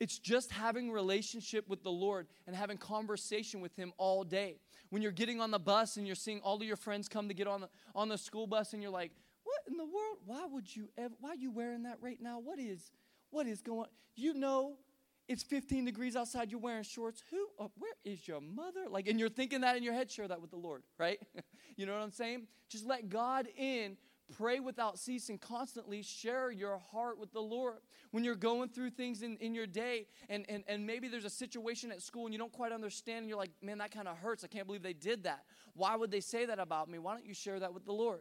It's 0.00 0.18
just 0.18 0.50
having 0.50 0.90
relationship 0.90 1.68
with 1.68 1.82
the 1.84 1.90
Lord 1.90 2.26
and 2.46 2.56
having 2.56 2.78
conversation 2.78 3.60
with 3.60 3.76
Him 3.76 3.92
all 3.96 4.24
day. 4.24 4.56
When 4.90 5.02
you're 5.02 5.12
getting 5.12 5.40
on 5.40 5.50
the 5.50 5.58
bus 5.58 5.96
and 5.96 6.06
you're 6.06 6.16
seeing 6.16 6.40
all 6.40 6.56
of 6.56 6.62
your 6.62 6.76
friends 6.76 7.08
come 7.08 7.28
to 7.28 7.34
get 7.34 7.46
on 7.46 7.60
the, 7.60 7.68
on 7.94 8.08
the 8.08 8.18
school 8.18 8.46
bus 8.46 8.72
and 8.72 8.82
you're 8.82 8.90
like, 8.90 9.12
what 9.44 9.60
in 9.68 9.76
the 9.76 9.84
world? 9.84 10.18
Why 10.24 10.46
would 10.46 10.74
you 10.74 10.88
ever, 10.98 11.14
why 11.20 11.30
are 11.30 11.36
you 11.36 11.52
wearing 11.52 11.84
that 11.84 11.98
right 12.00 12.20
now? 12.20 12.40
What 12.40 12.58
is, 12.58 12.90
what 13.30 13.46
is 13.46 13.62
going 13.62 13.88
You 14.16 14.34
know 14.34 14.78
it's 15.28 15.42
15 15.42 15.84
degrees 15.84 16.16
outside, 16.16 16.50
you're 16.50 16.60
wearing 16.60 16.82
shorts. 16.82 17.22
Who, 17.30 17.46
uh, 17.58 17.68
where 17.78 17.94
is 18.04 18.26
your 18.28 18.40
mother? 18.40 18.86
Like, 18.88 19.08
and 19.08 19.18
you're 19.18 19.28
thinking 19.28 19.62
that 19.62 19.76
in 19.76 19.82
your 19.82 19.94
head, 19.94 20.10
share 20.10 20.28
that 20.28 20.40
with 20.40 20.50
the 20.50 20.56
Lord, 20.56 20.82
right? 20.98 21.18
you 21.76 21.86
know 21.86 21.94
what 21.94 22.02
I'm 22.02 22.10
saying? 22.10 22.46
Just 22.68 22.86
let 22.86 23.08
God 23.08 23.48
in 23.56 23.96
Pray 24.32 24.58
without 24.58 24.98
ceasing, 24.98 25.36
constantly 25.36 26.02
share 26.02 26.50
your 26.50 26.78
heart 26.78 27.18
with 27.18 27.32
the 27.32 27.40
Lord. 27.40 27.78
When 28.10 28.24
you're 28.24 28.34
going 28.34 28.70
through 28.70 28.90
things 28.90 29.22
in, 29.22 29.36
in 29.36 29.54
your 29.54 29.66
day, 29.66 30.06
and, 30.30 30.46
and, 30.48 30.64
and 30.66 30.86
maybe 30.86 31.08
there's 31.08 31.26
a 31.26 31.30
situation 31.30 31.92
at 31.92 32.00
school 32.00 32.24
and 32.24 32.32
you 32.32 32.38
don't 32.38 32.52
quite 32.52 32.72
understand, 32.72 33.18
and 33.18 33.28
you're 33.28 33.38
like, 33.38 33.50
man, 33.60 33.78
that 33.78 33.90
kind 33.90 34.08
of 34.08 34.16
hurts. 34.16 34.42
I 34.42 34.46
can't 34.46 34.66
believe 34.66 34.82
they 34.82 34.94
did 34.94 35.24
that. 35.24 35.44
Why 35.74 35.94
would 35.94 36.10
they 36.10 36.20
say 36.20 36.46
that 36.46 36.58
about 36.58 36.88
me? 36.88 36.98
Why 36.98 37.12
don't 37.12 37.26
you 37.26 37.34
share 37.34 37.60
that 37.60 37.74
with 37.74 37.84
the 37.84 37.92
Lord? 37.92 38.20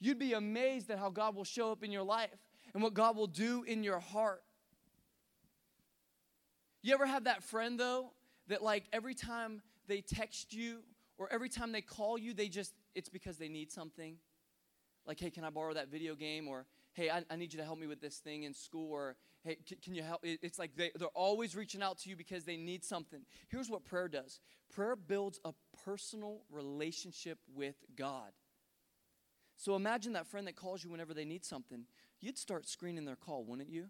You'd 0.00 0.18
be 0.18 0.32
amazed 0.32 0.90
at 0.90 0.98
how 0.98 1.10
God 1.10 1.34
will 1.34 1.44
show 1.44 1.70
up 1.70 1.84
in 1.84 1.92
your 1.92 2.02
life 2.02 2.30
and 2.72 2.82
what 2.82 2.94
God 2.94 3.14
will 3.14 3.26
do 3.26 3.62
in 3.64 3.82
your 3.82 4.00
heart. 4.00 4.42
You 6.82 6.94
ever 6.94 7.06
have 7.06 7.24
that 7.24 7.42
friend, 7.42 7.78
though, 7.78 8.12
that 8.48 8.62
like 8.62 8.84
every 8.92 9.14
time 9.14 9.62
they 9.86 10.00
text 10.00 10.52
you 10.52 10.80
or 11.18 11.28
every 11.32 11.48
time 11.48 11.72
they 11.72 11.82
call 11.82 12.18
you, 12.18 12.32
they 12.32 12.48
just, 12.48 12.72
it's 12.94 13.08
because 13.08 13.36
they 13.36 13.48
need 13.48 13.70
something? 13.70 14.16
like, 15.06 15.18
hey, 15.18 15.30
can 15.30 15.44
I 15.44 15.50
borrow 15.50 15.74
that 15.74 15.88
video 15.88 16.14
game? 16.14 16.48
Or, 16.48 16.66
hey, 16.92 17.10
I, 17.10 17.24
I 17.30 17.36
need 17.36 17.52
you 17.52 17.58
to 17.58 17.64
help 17.64 17.78
me 17.78 17.86
with 17.86 18.00
this 18.00 18.18
thing 18.18 18.44
in 18.44 18.54
school. 18.54 18.92
Or, 18.92 19.16
hey, 19.42 19.56
c- 19.68 19.76
can 19.82 19.94
you 19.94 20.02
help? 20.02 20.20
It's 20.22 20.58
like 20.58 20.76
they, 20.76 20.90
they're 20.96 21.08
always 21.08 21.56
reaching 21.56 21.82
out 21.82 21.98
to 21.98 22.10
you 22.10 22.16
because 22.16 22.44
they 22.44 22.56
need 22.56 22.84
something. 22.84 23.22
Here's 23.48 23.68
what 23.68 23.84
prayer 23.84 24.08
does 24.08 24.40
prayer 24.72 24.94
builds 24.94 25.40
a 25.44 25.52
personal 25.84 26.42
relationship 26.48 27.38
with 27.52 27.74
God. 27.96 28.30
So 29.56 29.74
imagine 29.74 30.12
that 30.14 30.26
friend 30.26 30.46
that 30.46 30.56
calls 30.56 30.84
you 30.84 30.90
whenever 30.90 31.12
they 31.12 31.24
need 31.24 31.44
something. 31.44 31.84
you'd 32.20 32.38
start 32.38 32.68
screening 32.68 33.04
their 33.04 33.16
call, 33.16 33.44
wouldn't 33.44 33.68
you? 33.68 33.88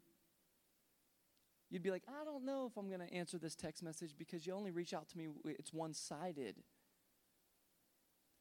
You'd 1.71 1.83
be 1.83 1.91
like, 1.91 2.03
I 2.09 2.25
don't 2.25 2.45
know 2.45 2.67
if 2.67 2.77
I'm 2.77 2.89
going 2.89 3.07
to 3.07 3.15
answer 3.15 3.39
this 3.39 3.55
text 3.55 3.83
message 3.83 4.15
because 4.19 4.47
you 4.47 4.53
only 4.53 4.73
reach 4.73 4.93
out 4.93 5.09
to 5.11 5.19
me, 5.19 5.29
it's 5.45 5.73
one 5.73 5.95
sided. 5.95 6.57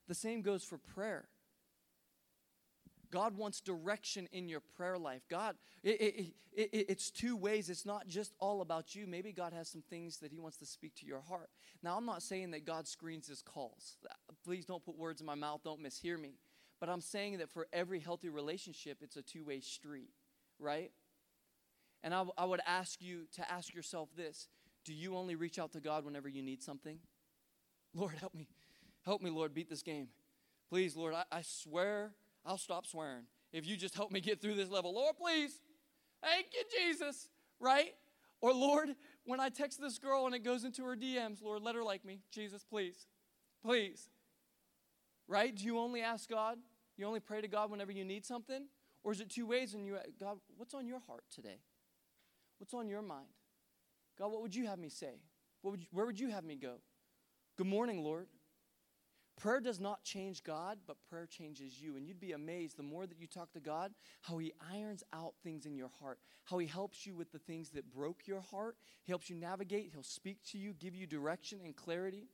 The 0.07 0.15
same 0.15 0.41
goes 0.41 0.63
for 0.63 0.79
prayer. 0.79 1.27
God 3.11 3.37
wants 3.37 3.61
direction 3.61 4.27
in 4.31 4.49
your 4.49 4.59
prayer 4.59 4.97
life. 4.97 5.21
God, 5.29 5.55
it, 5.83 6.01
it, 6.01 6.33
it, 6.53 6.85
it's 6.89 7.09
two 7.09 7.35
ways. 7.35 7.69
It's 7.69 7.85
not 7.85 8.07
just 8.07 8.33
all 8.39 8.61
about 8.61 8.95
you. 8.95 9.07
Maybe 9.07 9.31
God 9.31 9.53
has 9.53 9.67
some 9.67 9.83
things 9.89 10.17
that 10.17 10.31
He 10.31 10.39
wants 10.39 10.57
to 10.57 10.65
speak 10.65 10.95
to 10.95 11.05
your 11.05 11.21
heart. 11.21 11.49
Now, 11.81 11.97
I'm 11.97 12.05
not 12.05 12.21
saying 12.21 12.51
that 12.51 12.65
God 12.65 12.87
screens 12.87 13.27
His 13.27 13.41
calls. 13.41 13.97
Please 14.43 14.65
don't 14.65 14.83
put 14.83 14.97
words 14.97 15.21
in 15.21 15.27
my 15.27 15.35
mouth. 15.35 15.61
Don't 15.63 15.81
mishear 15.81 16.19
me. 16.19 16.35
But 16.79 16.89
I'm 16.89 17.01
saying 17.01 17.39
that 17.39 17.49
for 17.49 17.67
every 17.73 17.99
healthy 17.99 18.29
relationship, 18.29 18.99
it's 19.01 19.17
a 19.17 19.21
two 19.21 19.43
way 19.43 19.59
street, 19.59 20.11
right? 20.59 20.91
And 22.03 22.13
I, 22.13 22.23
I 22.37 22.45
would 22.45 22.61
ask 22.65 23.01
you 23.01 23.27
to 23.33 23.51
ask 23.51 23.73
yourself 23.73 24.09
this 24.15 24.47
Do 24.85 24.93
you 24.93 25.15
only 25.15 25.35
reach 25.35 25.59
out 25.59 25.71
to 25.73 25.79
God 25.79 26.05
whenever 26.05 26.29
you 26.29 26.41
need 26.41 26.63
something? 26.63 26.99
Lord, 27.93 28.15
help 28.19 28.33
me. 28.33 28.47
Help 29.05 29.21
me, 29.21 29.29
Lord, 29.29 29.53
beat 29.53 29.69
this 29.69 29.81
game. 29.81 30.09
Please, 30.69 30.95
Lord, 30.95 31.13
I, 31.13 31.23
I 31.31 31.41
swear 31.41 32.11
I'll 32.45 32.57
stop 32.57 32.85
swearing 32.85 33.23
if 33.51 33.65
you 33.65 33.75
just 33.75 33.95
help 33.95 34.11
me 34.11 34.21
get 34.21 34.41
through 34.41 34.55
this 34.55 34.69
level. 34.69 34.93
Lord, 34.93 35.15
please. 35.17 35.59
Thank 36.21 36.47
you, 36.53 36.63
Jesus. 36.77 37.29
Right? 37.59 37.93
Or, 38.41 38.53
Lord, 38.53 38.95
when 39.25 39.39
I 39.39 39.49
text 39.49 39.81
this 39.81 39.97
girl 39.97 40.25
and 40.25 40.35
it 40.35 40.43
goes 40.43 40.63
into 40.63 40.83
her 40.85 40.95
DMs, 40.95 41.41
Lord, 41.41 41.61
let 41.61 41.75
her 41.75 41.83
like 41.83 42.05
me. 42.05 42.21
Jesus, 42.31 42.63
please. 42.63 43.07
Please. 43.63 44.09
Right? 45.27 45.55
Do 45.55 45.65
you 45.65 45.79
only 45.79 46.01
ask 46.01 46.29
God? 46.29 46.57
You 46.97 47.05
only 47.05 47.19
pray 47.19 47.41
to 47.41 47.47
God 47.47 47.71
whenever 47.71 47.91
you 47.91 48.05
need 48.05 48.25
something? 48.25 48.67
Or 49.03 49.11
is 49.11 49.21
it 49.21 49.29
two 49.29 49.45
ways 49.45 49.73
and 49.73 49.85
you, 49.85 49.97
God, 50.19 50.37
what's 50.57 50.73
on 50.73 50.87
your 50.87 50.99
heart 50.99 51.23
today? 51.33 51.59
What's 52.59 52.73
on 52.73 52.87
your 52.87 53.01
mind? 53.01 53.27
God, 54.17 54.31
what 54.31 54.41
would 54.41 54.53
you 54.53 54.67
have 54.67 54.79
me 54.79 54.89
say? 54.89 55.21
Would 55.63 55.81
you, 55.81 55.87
where 55.91 56.05
would 56.05 56.19
you 56.19 56.29
have 56.29 56.43
me 56.43 56.55
go? 56.55 56.75
Good 57.57 57.67
morning, 57.67 58.03
Lord. 58.03 58.27
Prayer 59.39 59.61
does 59.61 59.79
not 59.79 60.03
change 60.03 60.43
God, 60.43 60.79
but 60.85 60.97
prayer 61.09 61.25
changes 61.25 61.81
you. 61.81 61.95
And 61.95 62.05
you'd 62.05 62.19
be 62.19 62.33
amazed 62.33 62.75
the 62.75 62.83
more 62.83 63.07
that 63.07 63.17
you 63.17 63.25
talk 63.25 63.53
to 63.53 63.61
God, 63.61 63.93
how 64.21 64.37
He 64.37 64.51
irons 64.73 65.01
out 65.13 65.33
things 65.43 65.65
in 65.65 65.77
your 65.77 65.89
heart, 66.01 66.19
how 66.43 66.57
He 66.57 66.67
helps 66.67 67.05
you 67.05 67.15
with 67.15 67.31
the 67.31 67.39
things 67.39 67.69
that 67.69 67.89
broke 67.89 68.27
your 68.27 68.41
heart. 68.41 68.75
He 69.03 69.11
helps 69.11 69.29
you 69.29 69.37
navigate, 69.37 69.91
He'll 69.93 70.03
speak 70.03 70.43
to 70.51 70.57
you, 70.57 70.73
give 70.73 70.93
you 70.93 71.07
direction 71.07 71.59
and 71.63 71.73
clarity. 71.73 72.27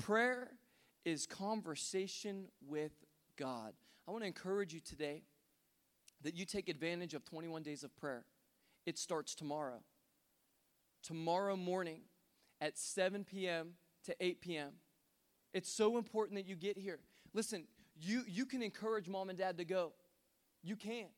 Prayer 0.00 0.52
is 1.04 1.26
conversation 1.26 2.46
with 2.66 2.92
God. 3.36 3.74
I 4.06 4.10
want 4.10 4.22
to 4.22 4.26
encourage 4.26 4.72
you 4.72 4.80
today 4.80 5.22
that 6.22 6.34
you 6.34 6.46
take 6.46 6.70
advantage 6.70 7.12
of 7.12 7.26
21 7.26 7.62
days 7.62 7.84
of 7.84 7.94
prayer. 7.94 8.24
It 8.88 8.96
starts 8.96 9.34
tomorrow. 9.34 9.82
Tomorrow 11.02 11.56
morning 11.56 12.00
at 12.58 12.78
7 12.78 13.22
p.m. 13.22 13.72
to 14.06 14.16
8 14.18 14.40
p.m. 14.40 14.70
It's 15.52 15.70
so 15.70 15.98
important 15.98 16.38
that 16.38 16.46
you 16.46 16.56
get 16.56 16.78
here. 16.78 16.98
Listen, 17.34 17.64
you, 18.00 18.22
you 18.26 18.46
can 18.46 18.62
encourage 18.62 19.06
mom 19.06 19.28
and 19.28 19.38
dad 19.38 19.58
to 19.58 19.66
go. 19.66 19.92
You 20.62 20.74
can. 20.74 21.08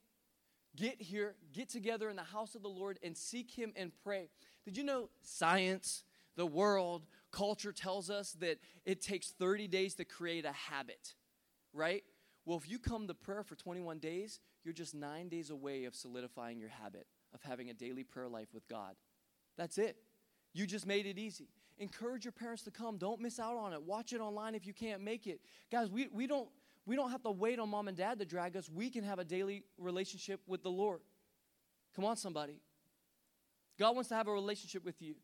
Get 0.74 1.00
here, 1.00 1.36
get 1.52 1.68
together 1.68 2.10
in 2.10 2.16
the 2.16 2.24
house 2.24 2.56
of 2.56 2.62
the 2.62 2.68
Lord, 2.68 2.98
and 3.04 3.16
seek 3.16 3.52
Him 3.52 3.72
and 3.76 3.92
pray. 4.02 4.30
Did 4.64 4.76
you 4.76 4.82
know 4.82 5.08
science, 5.22 6.02
the 6.34 6.46
world, 6.46 7.06
culture 7.30 7.72
tells 7.72 8.10
us 8.10 8.32
that 8.40 8.58
it 8.84 9.00
takes 9.00 9.30
30 9.30 9.68
days 9.68 9.94
to 9.94 10.04
create 10.04 10.44
a 10.44 10.50
habit, 10.50 11.14
right? 11.72 12.02
Well, 12.44 12.58
if 12.58 12.68
you 12.68 12.80
come 12.80 13.06
to 13.06 13.14
prayer 13.14 13.44
for 13.44 13.54
21 13.54 14.00
days, 14.00 14.40
you're 14.64 14.74
just 14.74 14.92
nine 14.92 15.28
days 15.28 15.50
away 15.50 15.84
of 15.84 15.94
solidifying 15.94 16.58
your 16.58 16.70
habit 16.70 17.06
of 17.34 17.42
having 17.42 17.70
a 17.70 17.74
daily 17.74 18.04
prayer 18.04 18.28
life 18.28 18.48
with 18.52 18.66
God. 18.68 18.94
That's 19.56 19.78
it. 19.78 19.96
You 20.52 20.66
just 20.66 20.86
made 20.86 21.06
it 21.06 21.18
easy. 21.18 21.48
Encourage 21.78 22.24
your 22.24 22.32
parents 22.32 22.62
to 22.64 22.70
come. 22.70 22.98
Don't 22.98 23.20
miss 23.20 23.38
out 23.38 23.56
on 23.56 23.72
it. 23.72 23.82
Watch 23.82 24.12
it 24.12 24.20
online 24.20 24.54
if 24.54 24.66
you 24.66 24.74
can't 24.74 25.02
make 25.02 25.26
it. 25.26 25.40
Guys, 25.70 25.90
we, 25.90 26.08
we, 26.12 26.26
don't, 26.26 26.48
we 26.84 26.96
don't 26.96 27.10
have 27.10 27.22
to 27.22 27.30
wait 27.30 27.58
on 27.58 27.70
mom 27.70 27.88
and 27.88 27.96
dad 27.96 28.18
to 28.18 28.26
drag 28.26 28.56
us. 28.56 28.68
We 28.68 28.90
can 28.90 29.04
have 29.04 29.18
a 29.18 29.24
daily 29.24 29.64
relationship 29.78 30.40
with 30.46 30.62
the 30.62 30.70
Lord. 30.70 31.00
Come 31.96 32.04
on, 32.04 32.16
somebody. 32.16 32.60
God 33.78 33.94
wants 33.94 34.10
to 34.10 34.14
have 34.14 34.28
a 34.28 34.32
relationship 34.32 34.84
with 34.84 35.00
you. 35.00 35.14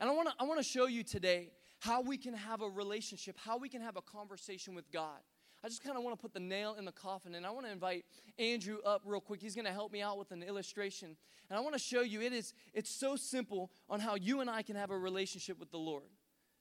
And 0.00 0.10
I 0.10 0.12
want 0.12 0.28
to 0.28 0.34
I 0.40 0.44
want 0.44 0.58
to 0.58 0.64
show 0.64 0.86
you 0.86 1.04
today 1.04 1.50
how 1.78 2.00
we 2.00 2.16
can 2.16 2.34
have 2.34 2.60
a 2.60 2.68
relationship, 2.68 3.36
how 3.38 3.56
we 3.56 3.68
can 3.68 3.80
have 3.80 3.96
a 3.96 4.02
conversation 4.02 4.74
with 4.74 4.90
God. 4.90 5.20
I 5.64 5.68
just 5.68 5.82
kind 5.82 5.96
of 5.96 6.04
want 6.04 6.14
to 6.14 6.20
put 6.20 6.34
the 6.34 6.40
nail 6.40 6.76
in 6.78 6.84
the 6.84 6.92
coffin, 6.92 7.34
and 7.34 7.46
I 7.46 7.50
want 7.50 7.64
to 7.64 7.72
invite 7.72 8.04
Andrew 8.38 8.78
up 8.84 9.00
real 9.06 9.20
quick. 9.20 9.40
He's 9.40 9.54
going 9.54 9.64
to 9.64 9.72
help 9.72 9.90
me 9.92 10.02
out 10.02 10.18
with 10.18 10.30
an 10.30 10.42
illustration, 10.42 11.16
and 11.48 11.58
I 11.58 11.62
want 11.62 11.74
to 11.74 11.78
show 11.78 12.02
you 12.02 12.20
it 12.20 12.34
is 12.34 12.52
it's 12.74 12.90
so 12.90 13.16
simple 13.16 13.70
on 13.88 13.98
how 13.98 14.14
you 14.14 14.40
and 14.40 14.50
I 14.50 14.60
can 14.60 14.76
have 14.76 14.90
a 14.90 14.98
relationship 14.98 15.58
with 15.58 15.70
the 15.70 15.78
Lord. 15.78 16.10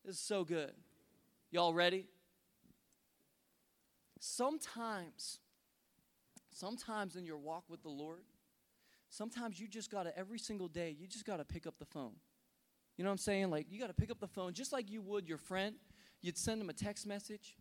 This 0.05 0.15
is 0.15 0.21
so 0.21 0.45
good. 0.45 0.71
Y'all 1.51 1.73
ready? 1.73 2.07
Sometimes, 4.21 5.39
sometimes 6.49 7.17
in 7.17 7.25
your 7.25 7.37
walk 7.37 7.65
with 7.67 7.83
the 7.83 7.89
Lord, 7.89 8.23
sometimes 9.09 9.59
you 9.59 9.67
just 9.67 9.91
got 9.91 10.03
to 10.03 10.17
every 10.17 10.39
single 10.39 10.69
day 10.69 10.95
you 10.97 11.07
just 11.07 11.25
got 11.25 11.37
to 11.37 11.45
pick 11.45 11.67
up 11.67 11.77
the 11.77 11.85
phone. 11.85 12.13
You 12.95 13.03
know 13.03 13.09
what 13.09 13.15
I'm 13.15 13.17
saying? 13.17 13.49
Like 13.49 13.67
you 13.69 13.81
got 13.81 13.87
to 13.87 13.93
pick 13.93 14.11
up 14.11 14.21
the 14.21 14.27
phone 14.27 14.53
just 14.53 14.71
like 14.71 14.89
you 14.89 15.01
would 15.01 15.27
your 15.27 15.37
friend. 15.37 15.75
You'd 16.21 16.37
send 16.37 16.61
him 16.61 16.69
a 16.69 16.73
text 16.73 17.05
message 17.05 17.57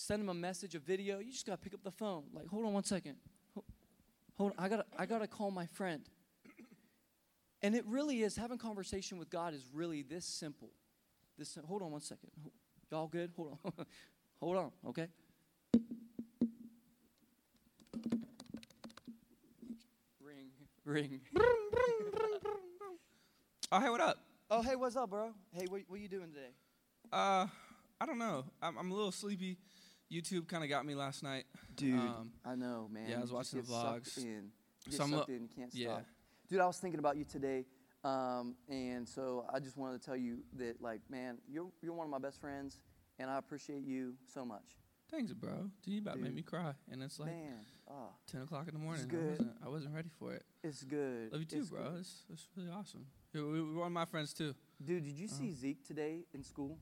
send 0.00 0.22
them 0.22 0.28
a 0.30 0.34
message, 0.34 0.74
a 0.74 0.78
video, 0.78 1.18
you 1.18 1.30
just 1.30 1.46
got 1.46 1.52
to 1.52 1.58
pick 1.58 1.74
up 1.74 1.82
the 1.82 1.90
phone. 1.90 2.24
Like, 2.32 2.46
hold 2.48 2.64
on 2.64 2.72
one 2.72 2.84
second. 2.84 3.16
Hold 4.38 4.52
on, 4.56 4.64
I 4.64 4.68
got 4.68 4.86
I 4.98 5.04
got 5.04 5.18
to 5.18 5.26
call 5.26 5.50
my 5.50 5.66
friend. 5.66 6.08
And 7.62 7.74
it 7.74 7.84
really 7.86 8.22
is 8.22 8.36
having 8.36 8.56
conversation 8.56 9.18
with 9.18 9.28
God 9.28 9.52
is 9.52 9.66
really 9.74 10.00
this 10.00 10.24
simple. 10.24 10.70
This 11.36 11.58
hold 11.66 11.82
on 11.82 11.90
one 11.90 12.00
second. 12.00 12.30
Y'all 12.90 13.06
good? 13.06 13.32
Hold 13.36 13.58
on. 13.62 13.72
hold 14.40 14.56
on, 14.56 14.70
okay? 14.88 15.08
Ring, 20.24 20.48
ring. 20.86 21.20
oh, 23.70 23.80
hey, 23.80 23.90
what 23.90 24.00
up? 24.00 24.16
Oh, 24.50 24.62
hey, 24.62 24.76
what's 24.76 24.96
up, 24.96 25.10
bro? 25.10 25.32
Hey, 25.52 25.66
what, 25.68 25.82
what 25.86 26.00
you 26.00 26.08
doing 26.08 26.32
today? 26.32 26.54
Uh, 27.12 27.46
I 28.00 28.06
don't 28.06 28.18
know. 28.18 28.46
I'm, 28.62 28.78
I'm 28.78 28.90
a 28.90 28.94
little 28.94 29.12
sleepy. 29.12 29.58
YouTube 30.10 30.48
kind 30.48 30.64
of 30.64 30.70
got 30.70 30.84
me 30.84 30.94
last 30.94 31.22
night. 31.22 31.44
Dude, 31.76 31.94
um, 31.94 32.32
I 32.44 32.54
know, 32.54 32.88
man. 32.90 33.08
Yeah, 33.08 33.18
I 33.18 33.20
was 33.20 33.32
watching 33.32 33.60
the 33.60 33.66
vlogs. 33.66 34.16
In. 34.18 34.50
You 34.86 34.92
so 34.92 35.06
sucked 35.06 35.28
in. 35.28 35.42
You 35.42 35.48
can't 35.54 35.74
yeah. 35.74 35.88
stop. 35.88 36.06
Dude, 36.48 36.60
I 36.60 36.66
was 36.66 36.78
thinking 36.78 36.98
about 36.98 37.16
you 37.16 37.24
today, 37.24 37.64
um, 38.02 38.56
and 38.68 39.08
so 39.08 39.44
I 39.52 39.60
just 39.60 39.76
wanted 39.76 40.00
to 40.00 40.06
tell 40.06 40.16
you 40.16 40.38
that, 40.56 40.82
like, 40.82 41.00
man, 41.08 41.38
you're 41.48 41.68
you're 41.80 41.92
one 41.92 42.06
of 42.06 42.10
my 42.10 42.18
best 42.18 42.40
friends, 42.40 42.80
and 43.18 43.30
I 43.30 43.38
appreciate 43.38 43.84
you 43.84 44.14
so 44.26 44.44
much. 44.44 44.64
Thanks, 45.10 45.32
bro. 45.32 45.70
Dude, 45.82 45.94
you 45.94 46.00
about 46.00 46.14
Dude. 46.14 46.24
made 46.24 46.34
me 46.34 46.42
cry, 46.42 46.72
and 46.90 47.02
it's 47.02 47.18
like 47.18 47.30
man, 47.30 47.66
oh, 47.90 48.10
ten 48.30 48.42
o'clock 48.42 48.68
in 48.68 48.74
the 48.74 48.80
morning. 48.80 49.02
It's 49.02 49.10
good. 49.10 49.24
I 49.24 49.30
wasn't, 49.30 49.56
I 49.64 49.68
wasn't 49.68 49.94
ready 49.94 50.08
for 50.18 50.32
it. 50.32 50.44
It's 50.62 50.82
good. 50.82 51.32
Love 51.32 51.40
you 51.40 51.46
too, 51.46 51.58
it's 51.58 51.70
bro. 51.70 51.94
It's, 51.98 52.24
it's 52.32 52.46
really 52.56 52.70
awesome. 52.70 53.06
We, 53.34 53.42
we, 53.42 53.62
we're 53.62 53.78
one 53.78 53.88
of 53.88 53.92
my 53.92 54.04
friends 54.06 54.32
too. 54.32 54.54
Dude, 54.84 55.04
did 55.04 55.14
you 55.14 55.26
uh-huh. 55.26 55.36
see 55.36 55.52
Zeke 55.52 55.86
today 55.86 56.24
in 56.32 56.42
school? 56.42 56.78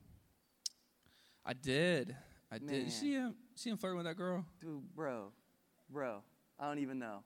I 1.45 1.53
did. 1.53 2.15
I 2.51 2.59
Man. 2.59 2.67
did. 2.67 2.85
You 2.85 2.91
see 2.91 3.13
him? 3.13 3.35
See 3.55 3.69
him 3.69 3.77
flirting 3.77 3.97
with 3.97 4.05
that 4.05 4.17
girl? 4.17 4.45
Dude, 4.61 4.81
bro, 4.95 5.31
bro. 5.89 6.21
I 6.59 6.67
don't 6.67 6.79
even 6.79 6.99
know. 6.99 7.23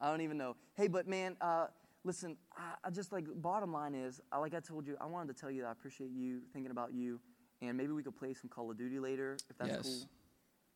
I 0.00 0.10
don't 0.10 0.20
even 0.20 0.36
know. 0.36 0.56
Hey, 0.74 0.88
but 0.88 1.06
man, 1.06 1.36
uh, 1.40 1.66
listen. 2.04 2.36
I, 2.56 2.74
I, 2.84 2.90
just 2.90 3.12
like 3.12 3.24
bottom 3.36 3.72
line 3.72 3.94
is, 3.94 4.20
like 4.38 4.54
I 4.54 4.60
told 4.60 4.86
you, 4.86 4.96
I 5.00 5.06
wanted 5.06 5.34
to 5.34 5.40
tell 5.40 5.50
you 5.50 5.62
that 5.62 5.68
I 5.68 5.72
appreciate 5.72 6.10
you 6.10 6.40
thinking 6.52 6.70
about 6.70 6.92
you, 6.92 7.20
and 7.62 7.76
maybe 7.76 7.92
we 7.92 8.02
could 8.02 8.16
play 8.16 8.34
some 8.34 8.48
Call 8.48 8.70
of 8.70 8.76
Duty 8.76 8.98
later 8.98 9.36
if 9.48 9.56
that's 9.58 9.70
yes. 9.70 9.82
cool. 9.82 10.08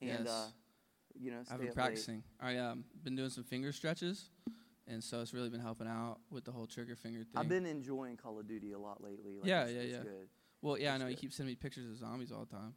And 0.08 0.24
yes. 0.24 0.28
uh, 0.28 0.46
you 1.18 1.30
know, 1.30 1.42
I've 1.50 1.60
been 1.60 1.72
practicing. 1.72 2.22
Late. 2.42 2.56
I 2.56 2.58
um 2.58 2.84
been 3.02 3.16
doing 3.16 3.30
some 3.30 3.44
finger 3.44 3.72
stretches. 3.72 4.30
And 4.90 5.04
so 5.04 5.20
it's 5.20 5.32
really 5.32 5.48
been 5.48 5.60
helping 5.60 5.86
out 5.86 6.18
with 6.30 6.44
the 6.44 6.50
whole 6.50 6.66
trigger 6.66 6.96
finger 6.96 7.20
thing. 7.20 7.36
I've 7.36 7.48
been 7.48 7.64
enjoying 7.64 8.16
Call 8.16 8.40
of 8.40 8.48
Duty 8.48 8.72
a 8.72 8.78
lot 8.78 9.00
lately. 9.00 9.36
Like 9.36 9.48
yeah, 9.48 9.62
it's, 9.62 9.72
yeah, 9.72 9.80
it's 9.82 9.92
yeah. 9.92 9.98
Good. 10.02 10.28
Well, 10.62 10.78
yeah, 10.78 10.86
it's 10.86 10.94
I 10.94 10.98
know. 10.98 11.04
Good. 11.04 11.10
You 11.12 11.16
keep 11.16 11.32
sending 11.32 11.52
me 11.52 11.54
pictures 11.54 11.88
of 11.88 11.96
zombies 11.96 12.32
all 12.32 12.40
the 12.44 12.56
time. 12.56 12.74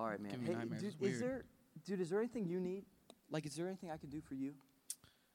All 0.00 0.06
right, 0.06 0.18
man. 0.18 0.40
Hey, 0.46 0.54
dude, 0.78 0.94
is 1.02 1.20
there, 1.20 1.44
dude, 1.84 2.00
is 2.00 2.08
there 2.08 2.20
anything 2.20 2.48
you 2.48 2.58
need? 2.58 2.84
Like, 3.30 3.44
is 3.44 3.54
there 3.54 3.66
anything 3.66 3.90
I 3.90 3.98
can 3.98 4.08
do 4.08 4.22
for 4.22 4.34
you? 4.34 4.54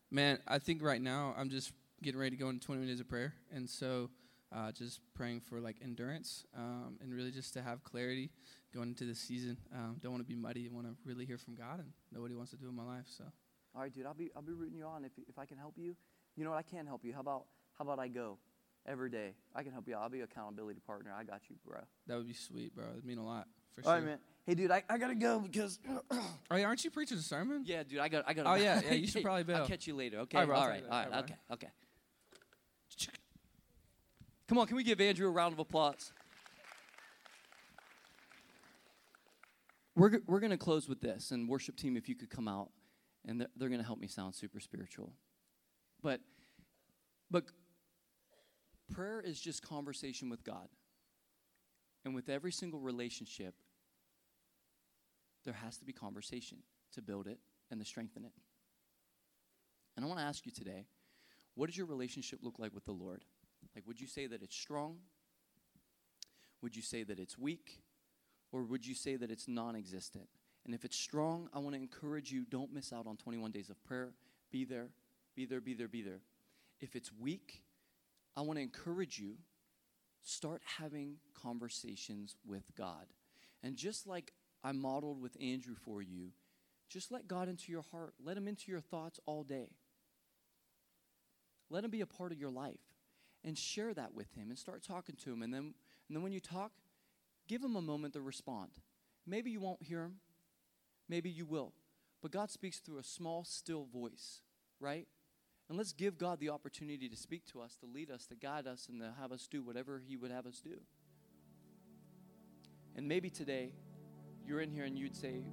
Man, 0.10 0.40
I 0.48 0.58
think 0.58 0.82
right 0.82 1.00
now 1.00 1.36
I'm 1.38 1.52
just 1.52 1.72
getting 2.02 2.20
ready 2.20 2.36
to 2.36 2.42
go 2.42 2.50
into 2.50 2.66
20 2.66 2.82
minutes 2.82 3.00
of 3.00 3.08
prayer, 3.08 3.36
and 3.54 3.70
so 3.70 4.10
uh, 4.52 4.72
just 4.72 5.02
praying 5.14 5.42
for 5.42 5.60
like 5.60 5.76
endurance 5.84 6.46
um, 6.58 6.98
and 7.00 7.14
really 7.14 7.30
just 7.30 7.54
to 7.54 7.62
have 7.62 7.84
clarity 7.84 8.32
going 8.74 8.90
into 8.90 9.06
this 9.06 9.20
season. 9.20 9.56
Um, 9.72 9.98
don't 10.02 10.14
want 10.14 10.24
to 10.24 10.28
be 10.28 10.36
muddy. 10.36 10.68
want 10.68 10.88
to 10.88 10.96
really 11.06 11.26
hear 11.28 11.38
from 11.38 11.54
God 11.54 11.78
and 11.78 11.92
know 12.12 12.22
what 12.22 12.32
He 12.32 12.36
wants 12.36 12.50
to 12.50 12.58
do 12.58 12.68
in 12.68 12.76
my 12.76 12.86
life. 12.86 13.06
So. 13.06 13.24
All 13.76 13.84
right, 13.84 13.94
dude. 13.94 14.08
I'll 14.08 14.16
be 14.16 14.32
I'll 14.36 14.42
be 14.42 14.54
rooting 14.54 14.80
you 14.80 14.86
on 14.86 15.06
if 15.06 15.12
if 15.30 15.38
I 15.38 15.46
can 15.46 15.60
help 15.60 15.76
you. 15.78 15.96
You 16.36 16.44
know 16.44 16.50
what? 16.50 16.58
I 16.58 16.64
can 16.64 16.88
help 16.88 17.06
you. 17.06 17.14
How 17.14 17.20
about 17.20 17.44
how 17.78 17.84
about 17.84 18.00
I 18.00 18.08
go 18.08 18.40
every 18.88 19.12
day? 19.12 19.36
I 19.54 19.62
can 19.62 19.74
help 19.74 19.88
you. 19.88 19.96
I'll 19.96 20.10
be 20.10 20.22
accountability 20.22 20.80
partner. 20.88 21.14
I 21.16 21.24
got 21.24 21.42
you, 21.50 21.56
bro. 21.64 21.82
That 22.08 22.18
would 22.18 22.28
be 22.28 22.34
sweet, 22.34 22.76
bro. 22.76 22.86
It'd 22.94 23.06
mean 23.06 23.20
a 23.20 23.26
lot 23.26 23.46
For 23.76 23.86
All 23.86 23.94
right, 23.94 24.00
sure. 24.00 24.08
man. 24.08 24.20
Hey, 24.46 24.54
dude, 24.56 24.72
I, 24.72 24.84
I 24.90 24.98
gotta 24.98 25.16
go 25.16 25.40
because. 25.40 25.80
Oh, 26.52 26.56
yeah, 26.58 26.66
aren't 26.66 26.84
you 26.86 26.92
preaching 26.92 27.18
a 27.18 27.22
sermon? 27.22 27.64
yeah, 27.66 27.82
dude, 27.84 27.98
I 28.00 28.08
got 28.08 28.24
I 28.28 28.34
got. 28.34 28.46
Oh, 28.46 28.54
yeah, 28.54 28.80
yeah, 28.86 28.94
you 28.94 29.08
should 29.08 29.24
probably 29.24 29.52
I'll 29.54 29.68
catch 29.68 29.88
you 29.88 29.96
later. 29.96 30.20
Okay. 30.20 30.38
All 30.38 30.44
right, 30.44 30.48
bro, 30.48 30.56
I'll 30.56 30.62
all 30.62 30.68
talk 30.68 30.74
right. 30.74 30.80
to 30.82 30.86
you 30.86 30.92
All 30.92 31.00
later. 31.00 31.12
right. 31.12 31.18
All 31.50 31.54
Okay. 31.56 31.68
Okay. 31.68 31.68
Come 34.48 34.60
on, 34.60 34.68
can 34.68 34.78
we 34.78 34.84
give 34.84 35.02
Andrew 35.02 35.28
a 35.28 35.32
round 35.32 35.54
of 35.54 35.60
applause? 35.60 36.14
We're, 39.96 40.20
we're 40.28 40.40
going 40.40 40.52
to 40.52 40.58
close 40.58 40.88
with 40.88 41.02
this, 41.02 41.32
and 41.32 41.50
worship 41.50 41.78
team, 41.78 41.98
if 41.98 42.08
you 42.08 42.16
could 42.16 42.30
come 42.30 42.48
out, 42.48 42.70
and 43.26 43.42
they're, 43.42 43.48
they're 43.56 43.70
going 43.70 43.82
to 43.82 43.86
help 43.86 44.00
me 44.00 44.08
sound 44.08 44.36
super 44.36 44.60
spiritual. 44.60 45.14
But, 46.04 46.20
but 47.32 47.46
prayer 48.94 49.20
is 49.20 49.40
just 49.40 49.64
conversation 49.64 50.30
with 50.30 50.44
God. 50.44 50.68
And 52.06 52.14
with 52.14 52.30
every 52.30 52.52
single 52.52 52.80
relationship, 52.80 53.56
there 55.44 55.56
has 55.56 55.78
to 55.78 55.86
be 55.86 55.92
conversation 55.92 56.60
to 56.94 57.02
build 57.02 57.28
it 57.28 57.40
and 57.72 57.80
to 57.80 57.86
strengthen 57.86 58.24
it. 58.24 58.32
And 59.96 60.06
I 60.06 60.08
want 60.08 60.20
to 60.20 60.26
ask 60.26 60.46
you 60.46 60.52
today 60.52 60.86
what 61.56 61.68
does 61.68 61.78
your 61.78 61.88
relationship 61.88 62.40
look 62.42 62.60
like 62.60 62.74
with 62.76 62.86
the 62.86 62.92
Lord? 62.92 63.24
Like, 63.76 63.88
would 63.88 64.00
you 64.00 64.08
say 64.08 64.28
that 64.28 64.44
it's 64.44 64.56
strong? 64.56 64.98
Would 66.62 66.76
you 66.76 66.82
say 66.82 67.04
that 67.04 67.18
it's 67.18 67.38
weak? 67.38 67.82
Or 68.52 68.64
would 68.64 68.86
you 68.86 68.94
say 68.94 69.16
that 69.16 69.32
it's 69.32 69.48
non 69.48 69.76
existent? 69.76 70.28
And 70.66 70.74
if 70.74 70.84
it's 70.84 70.98
strong, 70.98 71.50
I 71.54 71.60
want 71.60 71.76
to 71.76 71.82
encourage 71.82 72.32
you 72.32 72.46
don't 72.46 72.74
miss 72.74 72.92
out 72.92 73.08
on 73.08 73.18
21 73.18 73.52
days 73.52 73.70
of 73.70 73.82
prayer. 73.84 74.14
Be 74.52 74.66
there, 74.66 74.88
be 75.36 75.46
there, 75.46 75.62
be 75.62 75.74
there, 75.74 75.88
be 75.88 76.02
there. 76.02 76.22
If 76.82 76.96
it's 76.96 77.12
weak, 77.14 77.64
I 78.36 78.42
want 78.42 78.58
to 78.58 78.64
encourage 78.64 79.18
you 79.20 79.36
start 80.26 80.62
having 80.80 81.18
conversations 81.42 82.36
with 82.46 82.64
God. 82.76 83.06
And 83.64 83.78
just 83.78 84.06
like 84.06 84.34
I 84.64 84.72
modeled 84.74 85.22
with 85.22 85.38
Andrew 85.40 85.76
for 85.76 86.02
you, 86.02 86.32
just 86.90 87.12
let 87.12 87.28
God 87.28 87.48
into 87.48 87.72
your 87.72 87.84
heart. 87.92 88.16
Let 88.24 88.36
him 88.36 88.48
into 88.48 88.72
your 88.72 88.82
thoughts 88.82 89.20
all 89.26 89.44
day. 89.44 89.70
Let 91.70 91.84
him 91.84 91.92
be 91.92 92.02
a 92.02 92.08
part 92.08 92.32
of 92.32 92.40
your 92.40 92.50
life 92.52 92.80
and 93.44 93.58
share 93.58 93.94
that 93.94 94.14
with 94.14 94.34
him 94.34 94.50
and 94.50 94.58
start 94.58 94.84
talking 94.84 95.16
to 95.24 95.32
him. 95.32 95.42
And 95.42 95.54
then, 95.54 95.74
and 96.08 96.16
then 96.16 96.24
when 96.24 96.32
you 96.32 96.40
talk, 96.40 96.72
give 97.48 97.64
him 97.64 97.76
a 97.76 97.82
moment 97.82 98.14
to 98.14 98.22
respond. 98.22 98.72
Maybe 99.26 99.52
you 99.52 99.60
won't 99.60 99.84
hear 99.84 100.04
him, 100.04 100.16
maybe 101.08 101.30
you 101.30 101.46
will. 101.46 101.74
But 102.22 102.32
God 102.32 102.50
speaks 102.50 102.80
through 102.80 102.98
a 102.98 103.04
small, 103.04 103.44
still 103.44 103.86
voice, 103.86 104.42
right? 104.80 105.08
And 105.68 105.78
let's 105.78 105.94
give 105.94 106.18
God 106.18 106.40
the 106.40 106.50
opportunity 106.50 107.10
to 107.10 107.16
speak 107.16 107.46
to 107.48 107.62
us, 107.62 107.76
to 107.78 107.88
lead 107.88 108.12
us, 108.12 108.28
to 108.28 108.36
guide 108.36 108.68
us, 108.68 108.88
and 108.90 109.02
to 109.02 109.14
have 109.20 109.32
us 109.32 109.48
do 109.50 109.64
whatever 109.64 110.02
He 110.06 110.16
would 110.16 110.32
have 110.32 110.46
us 110.46 110.62
do. 110.62 110.78
And 112.96 113.08
maybe 113.08 113.30
today 113.30 113.74
you're 114.46 114.62
in 114.62 114.72
here 114.72 114.84
and 114.86 114.98
you'd 114.98 115.16
say, 115.16 115.44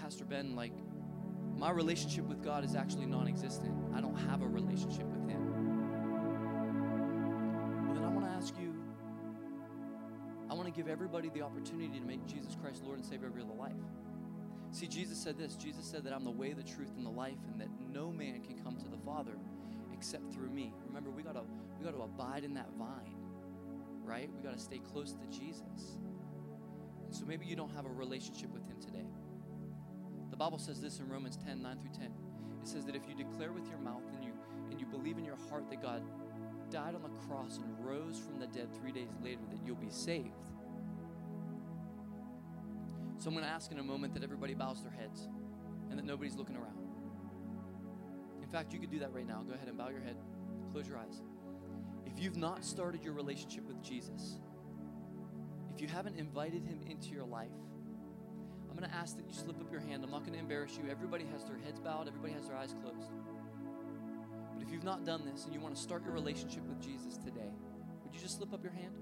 Pastor 0.00 0.24
Ben, 0.24 0.56
like, 0.56 0.72
my 1.56 1.70
relationship 1.70 2.24
with 2.24 2.42
God 2.42 2.64
is 2.64 2.74
actually 2.74 3.06
non 3.06 3.28
existent. 3.28 3.74
I 3.94 4.00
don't 4.00 4.16
have 4.16 4.42
a 4.42 4.48
relationship 4.48 5.04
with 5.04 5.28
Him. 5.28 5.42
Well, 7.84 7.94
then 7.94 8.04
I 8.04 8.08
want 8.08 8.24
to 8.24 8.32
ask 8.32 8.54
you 8.58 8.72
I 10.52 10.54
want 10.54 10.66
to 10.66 10.72
give 10.72 10.86
everybody 10.86 11.30
the 11.30 11.40
opportunity 11.40 11.98
to 11.98 12.04
make 12.04 12.26
Jesus 12.26 12.54
Christ 12.60 12.82
Lord 12.84 12.98
and 12.98 13.06
Savior 13.06 13.26
of 13.26 13.34
your 13.34 13.46
life. 13.46 13.72
See, 14.72 14.86
Jesus 14.86 15.18
said 15.18 15.38
this 15.38 15.54
Jesus 15.54 15.84
said 15.84 16.04
that 16.04 16.14
I'm 16.14 16.24
the 16.24 16.30
way, 16.30 16.54
the 16.54 16.62
truth, 16.62 16.92
and 16.96 17.04
the 17.04 17.10
life, 17.10 17.38
and 17.50 17.60
that 17.60 17.68
no 17.92 18.10
man 18.10 18.40
can 18.40 18.58
come 18.62 18.76
to 18.78 18.88
the 18.88 18.96
Father 19.04 19.36
except 19.92 20.32
through 20.32 20.50
me. 20.50 20.72
Remember, 20.86 21.10
we 21.10 21.22
gotta 21.22 21.42
we 21.78 21.84
gotta 21.84 22.02
abide 22.02 22.42
in 22.42 22.54
that 22.54 22.70
vine, 22.78 23.14
right? 24.02 24.30
We 24.34 24.42
gotta 24.42 24.58
stay 24.58 24.78
close 24.78 25.12
to 25.12 25.26
Jesus. 25.26 25.98
And 27.04 27.14
so 27.14 27.26
maybe 27.26 27.44
you 27.44 27.54
don't 27.54 27.74
have 27.76 27.84
a 27.84 27.90
relationship 27.90 28.50
with 28.50 28.66
him 28.66 28.80
today. 28.80 29.06
The 30.30 30.36
Bible 30.36 30.58
says 30.58 30.80
this 30.80 30.98
in 30.98 31.08
Romans 31.08 31.36
10, 31.36 31.60
9 31.60 31.78
through 31.78 31.90
10. 31.92 32.04
It 32.62 32.66
says 32.66 32.86
that 32.86 32.96
if 32.96 33.02
you 33.06 33.14
declare 33.14 33.52
with 33.52 33.68
your 33.68 33.78
mouth 33.78 34.02
and 34.14 34.24
you 34.24 34.32
and 34.70 34.80
you 34.80 34.86
believe 34.86 35.18
in 35.18 35.24
your 35.24 35.36
heart 35.50 35.68
that 35.68 35.82
God 35.82 36.02
died 36.70 36.94
on 36.94 37.02
the 37.02 37.10
cross 37.26 37.58
and 37.58 37.86
rose 37.86 38.18
from 38.18 38.40
the 38.40 38.46
dead 38.46 38.68
three 38.80 38.92
days 38.92 39.10
later, 39.22 39.42
that 39.50 39.58
you'll 39.66 39.76
be 39.76 39.90
saved. 39.90 40.51
So 43.22 43.28
I'm 43.28 43.34
going 43.34 43.46
to 43.46 43.52
ask 43.52 43.70
in 43.70 43.78
a 43.78 43.84
moment 43.84 44.14
that 44.14 44.24
everybody 44.24 44.52
bows 44.52 44.82
their 44.82 44.90
heads 44.90 45.28
and 45.88 45.96
that 45.96 46.04
nobody's 46.04 46.34
looking 46.34 46.56
around. 46.56 46.76
In 48.42 48.48
fact, 48.48 48.72
you 48.72 48.80
could 48.80 48.90
do 48.90 48.98
that 48.98 49.12
right 49.12 49.24
now. 49.24 49.44
Go 49.46 49.54
ahead 49.54 49.68
and 49.68 49.78
bow 49.78 49.90
your 49.90 50.00
head, 50.00 50.16
close 50.72 50.88
your 50.88 50.98
eyes. 50.98 51.22
If 52.04 52.20
you've 52.20 52.36
not 52.36 52.64
started 52.64 53.04
your 53.04 53.12
relationship 53.12 53.64
with 53.64 53.80
Jesus, 53.80 54.40
if 55.72 55.80
you 55.80 55.86
haven't 55.86 56.18
invited 56.18 56.64
him 56.64 56.80
into 56.84 57.10
your 57.10 57.22
life, 57.22 57.52
I'm 58.68 58.76
going 58.76 58.90
to 58.90 58.96
ask 58.96 59.16
that 59.16 59.28
you 59.28 59.32
slip 59.32 59.60
up 59.60 59.70
your 59.70 59.82
hand. 59.82 60.02
I'm 60.02 60.10
not 60.10 60.22
going 60.22 60.32
to 60.32 60.40
embarrass 60.40 60.76
you. 60.76 60.90
Everybody 60.90 61.24
has 61.30 61.44
their 61.44 61.58
heads 61.58 61.78
bowed, 61.78 62.08
everybody 62.08 62.32
has 62.32 62.48
their 62.48 62.56
eyes 62.56 62.74
closed. 62.82 63.12
But 64.52 64.64
if 64.64 64.72
you've 64.72 64.82
not 64.82 65.04
done 65.04 65.22
this 65.32 65.44
and 65.44 65.54
you 65.54 65.60
want 65.60 65.76
to 65.76 65.80
start 65.80 66.02
your 66.02 66.12
relationship 66.12 66.66
with 66.66 66.80
Jesus 66.80 67.18
today, 67.18 67.52
would 68.02 68.12
you 68.12 68.20
just 68.20 68.38
slip 68.38 68.52
up 68.52 68.64
your 68.64 68.72
hand? 68.72 68.96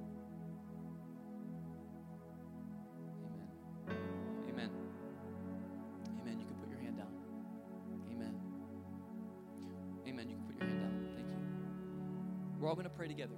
All 12.71 12.77
going 12.77 12.89
to 12.89 12.97
pray 12.97 13.09
together. 13.09 13.35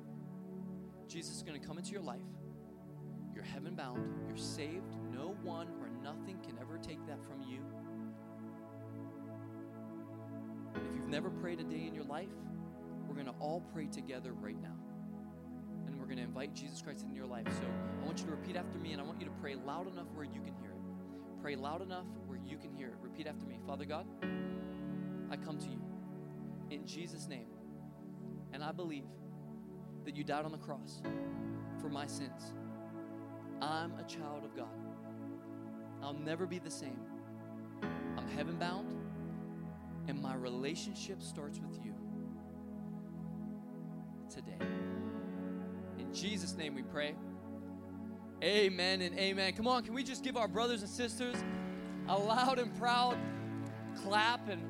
Jesus 1.09 1.37
is 1.37 1.43
going 1.43 1.59
to 1.59 1.67
come 1.67 1.79
into 1.79 1.91
your 1.91 2.03
life. 2.03 2.21
You're 3.35 3.45
heaven 3.45 3.75
bound. 3.75 4.29
You're 4.29 4.37
saved. 4.37 4.95
No 5.11 5.35
one 5.43 5.69
or 5.81 5.89
nothing 6.05 6.39
can 6.45 6.59
ever 6.61 6.77
take 6.77 6.99
that 7.07 7.19
from 7.25 7.41
you. 7.41 7.61
If 10.75 10.95
you've 10.95 11.09
never 11.09 11.31
prayed 11.31 11.61
a 11.61 11.65
day 11.65 11.87
in 11.87 11.95
your 11.95 12.05
life, 12.05 12.29
we're 13.09 13.15
going 13.15 13.27
to 13.27 13.35
all 13.41 13.63
pray 13.73 13.87
together 13.87 14.35
right 14.35 14.61
now. 14.61 14.77
And 15.87 15.99
we're 15.99 16.05
going 16.05 16.19
to 16.19 16.25
invite 16.25 16.53
Jesus 16.55 16.83
Christ 16.83 17.03
into 17.03 17.15
your 17.15 17.27
life. 17.27 17.47
So 17.49 17.65
I 18.03 18.05
want 18.05 18.19
you 18.19 18.27
to 18.27 18.33
repeat 18.33 18.57
after 18.57 18.77
me, 18.77 18.93
and 18.93 19.01
I 19.01 19.05
want 19.05 19.19
you 19.19 19.25
to 19.25 19.33
pray 19.41 19.55
loud 19.55 19.91
enough 19.91 20.09
where 20.15 20.27
you 20.27 20.43
can 20.43 20.55
hear 20.61 20.73
it. 20.73 21.41
Pray 21.41 21.57
loud 21.57 21.81
enough 21.81 22.05
where 22.27 22.39
you 22.47 22.59
can 22.59 22.71
hear 22.75 22.89
it. 22.89 22.97
Repeat 23.01 23.27
after 23.27 23.47
me 23.47 23.59
Father 23.67 23.87
God, 23.87 24.07
I 25.31 25.37
come 25.37 25.57
to 25.59 25.69
you 25.69 25.81
in 26.71 26.87
Jesus' 26.87 27.29
name, 27.29 27.47
and 28.53 28.63
I 28.63 28.73
believe 28.73 29.05
that 30.05 30.17
you 30.17 30.25
died 30.25 30.45
on 30.45 30.53
the 30.53 30.59
cross 30.59 31.01
for 31.81 31.89
my 31.89 32.07
sins. 32.07 32.53
I'm 33.61 33.93
a 33.99 34.05
child 34.05 34.45
of 34.45 34.57
God. 34.57 34.69
I'll 36.03 36.13
never 36.13 36.47
be 36.47 36.59
the 36.59 36.71
same. 36.71 36.99
I'm 38.17 38.29
heaven 38.37 38.57
bound, 38.57 38.93
and 40.09 40.21
my 40.21 40.35
relationship 40.35 41.23
starts 41.23 41.61
with 41.61 41.79
you 41.85 41.95
today. 44.29 44.59
In 45.99 46.13
Jesus' 46.13 46.57
name 46.57 46.75
we 46.75 46.83
pray. 46.83 47.15
Amen 48.43 49.03
and 49.03 49.17
amen. 49.19 49.53
Come 49.53 49.69
on, 49.69 49.85
can 49.85 49.95
we 49.95 50.03
just 50.03 50.25
give 50.25 50.37
our 50.37 50.49
brothers 50.49 50.83
and 50.83 50.91
sisters 50.91 51.37
a 52.09 52.19
loud 52.19 52.59
and 52.59 52.77
proud 52.77 53.17
clap 54.03 54.49
and 54.49 54.61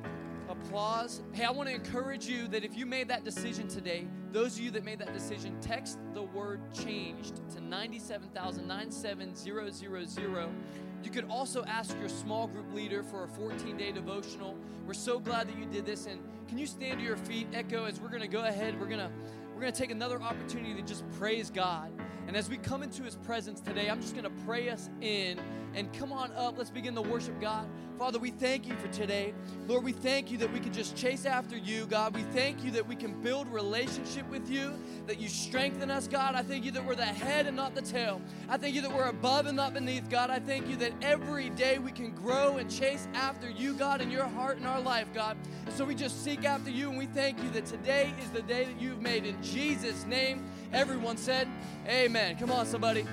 applause? 0.47 1.23
Hey, 1.31 1.45
I 1.45 1.51
want 1.51 1.69
to 1.69 1.73
encourage 1.73 2.27
you 2.27 2.47
that 2.49 2.63
if 2.63 2.77
you 2.77 2.85
made 2.85 3.07
that 3.07 3.23
decision 3.23 3.67
today, 3.67 4.05
those 4.33 4.57
of 4.57 4.63
you 4.63 4.71
that 4.71 4.83
made 4.83 4.97
that 4.99 5.13
decision, 5.13 5.55
text 5.61 5.99
the 6.13 6.23
word 6.23 6.59
changed 6.73 7.39
to 7.51 7.61
97,000 7.61 8.67
97000. 8.67 10.55
You 11.03 11.11
could 11.11 11.25
also 11.29 11.63
ask 11.65 11.95
your 11.99 12.09
small 12.09 12.47
group 12.47 12.73
leader 12.73 13.03
for 13.03 13.25
a 13.25 13.27
14 13.27 13.77
day 13.77 13.91
devotional. 13.91 14.55
We're 14.87 14.93
so 14.93 15.19
glad 15.19 15.47
that 15.49 15.57
you 15.57 15.65
did 15.65 15.85
this. 15.85 16.07
And 16.07 16.19
can 16.47 16.57
you 16.57 16.65
stand 16.65 16.99
to 16.99 17.05
your 17.05 17.17
feet, 17.17 17.47
Echo, 17.53 17.85
as 17.85 17.99
we're 18.01 18.09
going 18.09 18.21
to 18.21 18.27
go 18.27 18.45
ahead? 18.45 18.79
We're 18.79 18.87
going 18.87 18.99
to 18.99 19.11
we're 19.53 19.61
going 19.61 19.73
to 19.73 19.79
take 19.79 19.91
another 19.91 20.19
opportunity 20.19 20.73
to 20.73 20.81
just 20.81 21.07
praise 21.11 21.51
God. 21.51 21.91
And 22.27 22.35
as 22.35 22.49
we 22.49 22.57
come 22.57 22.81
into 22.81 23.03
His 23.03 23.17
presence 23.17 23.61
today, 23.61 23.87
I'm 23.87 24.01
just 24.01 24.15
going 24.15 24.23
to 24.23 24.43
pray 24.45 24.69
us 24.69 24.89
in. 25.01 25.39
And 25.75 25.93
come 25.93 26.11
on 26.11 26.31
up, 26.33 26.57
let's 26.57 26.71
begin 26.71 26.95
to 26.95 27.01
worship 27.01 27.39
God. 27.39 27.69
Father, 27.97 28.17
we 28.17 28.31
thank 28.31 28.67
you 28.67 28.75
for 28.75 28.87
today. 28.87 29.33
Lord, 29.67 29.83
we 29.83 29.91
thank 29.91 30.31
you 30.31 30.37
that 30.39 30.51
we 30.51 30.59
can 30.59 30.73
just 30.73 30.95
chase 30.95 31.25
after 31.25 31.55
you, 31.55 31.85
God. 31.85 32.15
We 32.15 32.23
thank 32.23 32.63
you 32.63 32.71
that 32.71 32.87
we 32.87 32.95
can 32.95 33.21
build 33.21 33.47
relationship 33.47 34.27
with 34.29 34.49
you, 34.49 34.73
that 35.05 35.19
you 35.19 35.29
strengthen 35.29 35.91
us, 35.91 36.07
God. 36.07 36.35
I 36.35 36.41
thank 36.41 36.65
you 36.65 36.71
that 36.71 36.85
we're 36.85 36.95
the 36.95 37.05
head 37.05 37.45
and 37.45 37.55
not 37.55 37.75
the 37.75 37.81
tail. 37.81 38.19
I 38.49 38.57
thank 38.57 38.73
you 38.75 38.81
that 38.81 38.93
we're 38.93 39.09
above 39.09 39.45
and 39.45 39.55
not 39.55 39.73
beneath, 39.73 40.09
God. 40.09 40.31
I 40.31 40.39
thank 40.39 40.67
you 40.67 40.75
that 40.77 40.91
every 41.01 41.49
day 41.51 41.77
we 41.77 41.91
can 41.91 42.11
grow 42.11 42.57
and 42.57 42.69
chase 42.69 43.07
after 43.13 43.49
you, 43.49 43.73
God, 43.73 44.01
in 44.01 44.09
your 44.09 44.25
heart 44.27 44.57
and 44.57 44.65
our 44.65 44.81
life, 44.81 45.07
God. 45.13 45.37
And 45.65 45.73
so 45.73 45.85
we 45.85 45.95
just 45.95 46.23
seek 46.23 46.45
after 46.45 46.71
you, 46.71 46.89
and 46.89 46.97
we 46.97 47.05
thank 47.05 47.41
you 47.43 47.49
that 47.51 47.65
today 47.65 48.13
is 48.23 48.29
the 48.31 48.41
day 48.41 48.65
that 48.65 48.81
you've 48.81 49.01
made. 49.01 49.25
In 49.25 49.41
Jesus' 49.43 50.05
name, 50.05 50.43
everyone 50.73 51.17
said, 51.17 51.47
Amen. 51.87 52.37
Come 52.37 52.51
on, 52.51 52.65
somebody. 52.65 53.05